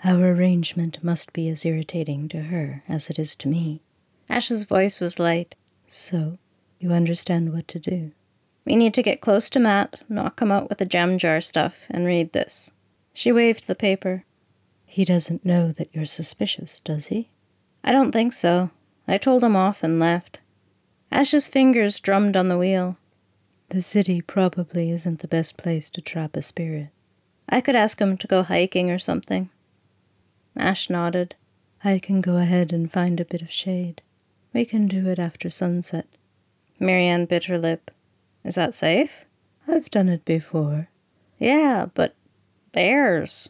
Our 0.05 0.33
arrangement 0.33 1.03
must 1.03 1.33
be 1.33 1.49
as 1.49 1.65
irritating 1.65 2.29
to 2.29 2.43
her 2.43 2.83
as 2.87 3.09
it 3.09 3.17
is 3.17 3.35
to 3.37 3.47
me. 3.47 3.81
Ash's 4.29 4.63
voice 4.63 4.99
was 4.99 5.17
light. 5.17 5.55
So, 5.87 6.37
you 6.79 6.91
understand 6.91 7.51
what 7.51 7.67
to 7.69 7.79
do. 7.79 8.11
We 8.65 8.75
need 8.75 8.93
to 8.93 9.01
get 9.01 9.19
close 9.19 9.49
to 9.49 9.59
Matt, 9.59 10.03
knock 10.07 10.43
him 10.43 10.51
out 10.51 10.69
with 10.69 10.77
the 10.77 10.85
jam 10.85 11.17
jar 11.17 11.41
stuff, 11.41 11.87
and 11.89 12.05
read 12.05 12.33
this. 12.33 12.69
She 13.13 13.31
waved 13.31 13.65
the 13.65 13.73
paper. 13.73 14.25
He 14.85 15.05
doesn't 15.05 15.43
know 15.43 15.71
that 15.71 15.89
you're 15.91 16.05
suspicious, 16.05 16.81
does 16.81 17.07
he? 17.07 17.29
I 17.83 17.91
don't 17.91 18.11
think 18.11 18.33
so. 18.33 18.69
I 19.07 19.17
told 19.17 19.43
him 19.43 19.55
off 19.55 19.81
and 19.81 19.99
left. 19.99 20.39
Ash's 21.11 21.47
fingers 21.47 21.99
drummed 21.99 22.37
on 22.37 22.47
the 22.47 22.59
wheel. 22.59 22.97
The 23.69 23.81
city 23.81 24.21
probably 24.21 24.91
isn't 24.91 25.21
the 25.21 25.27
best 25.27 25.57
place 25.57 25.89
to 25.89 25.99
trap 26.01 26.37
a 26.37 26.43
spirit. 26.43 26.89
I 27.49 27.59
could 27.59 27.75
ask 27.75 27.99
him 27.99 28.17
to 28.17 28.27
go 28.27 28.43
hiking 28.43 28.91
or 28.91 28.99
something. 28.99 29.49
Ash 30.55 30.89
nodded. 30.89 31.35
I 31.83 31.99
can 31.99 32.21
go 32.21 32.37
ahead 32.37 32.73
and 32.73 32.91
find 32.91 33.19
a 33.19 33.25
bit 33.25 33.41
of 33.41 33.51
shade. 33.51 34.01
We 34.53 34.65
can 34.65 34.87
do 34.87 35.07
it 35.09 35.19
after 35.19 35.49
sunset. 35.49 36.07
Marianne 36.79 37.25
bit 37.25 37.45
her 37.45 37.57
lip. 37.57 37.91
Is 38.43 38.55
that 38.55 38.73
safe? 38.73 39.25
I've 39.67 39.89
done 39.89 40.09
it 40.09 40.25
before. 40.25 40.89
Yeah, 41.39 41.87
but 41.93 42.15
bears. 42.71 43.49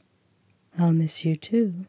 I'll 0.78 0.94
miss 0.94 1.26
you 1.26 1.36
too. 1.36 1.86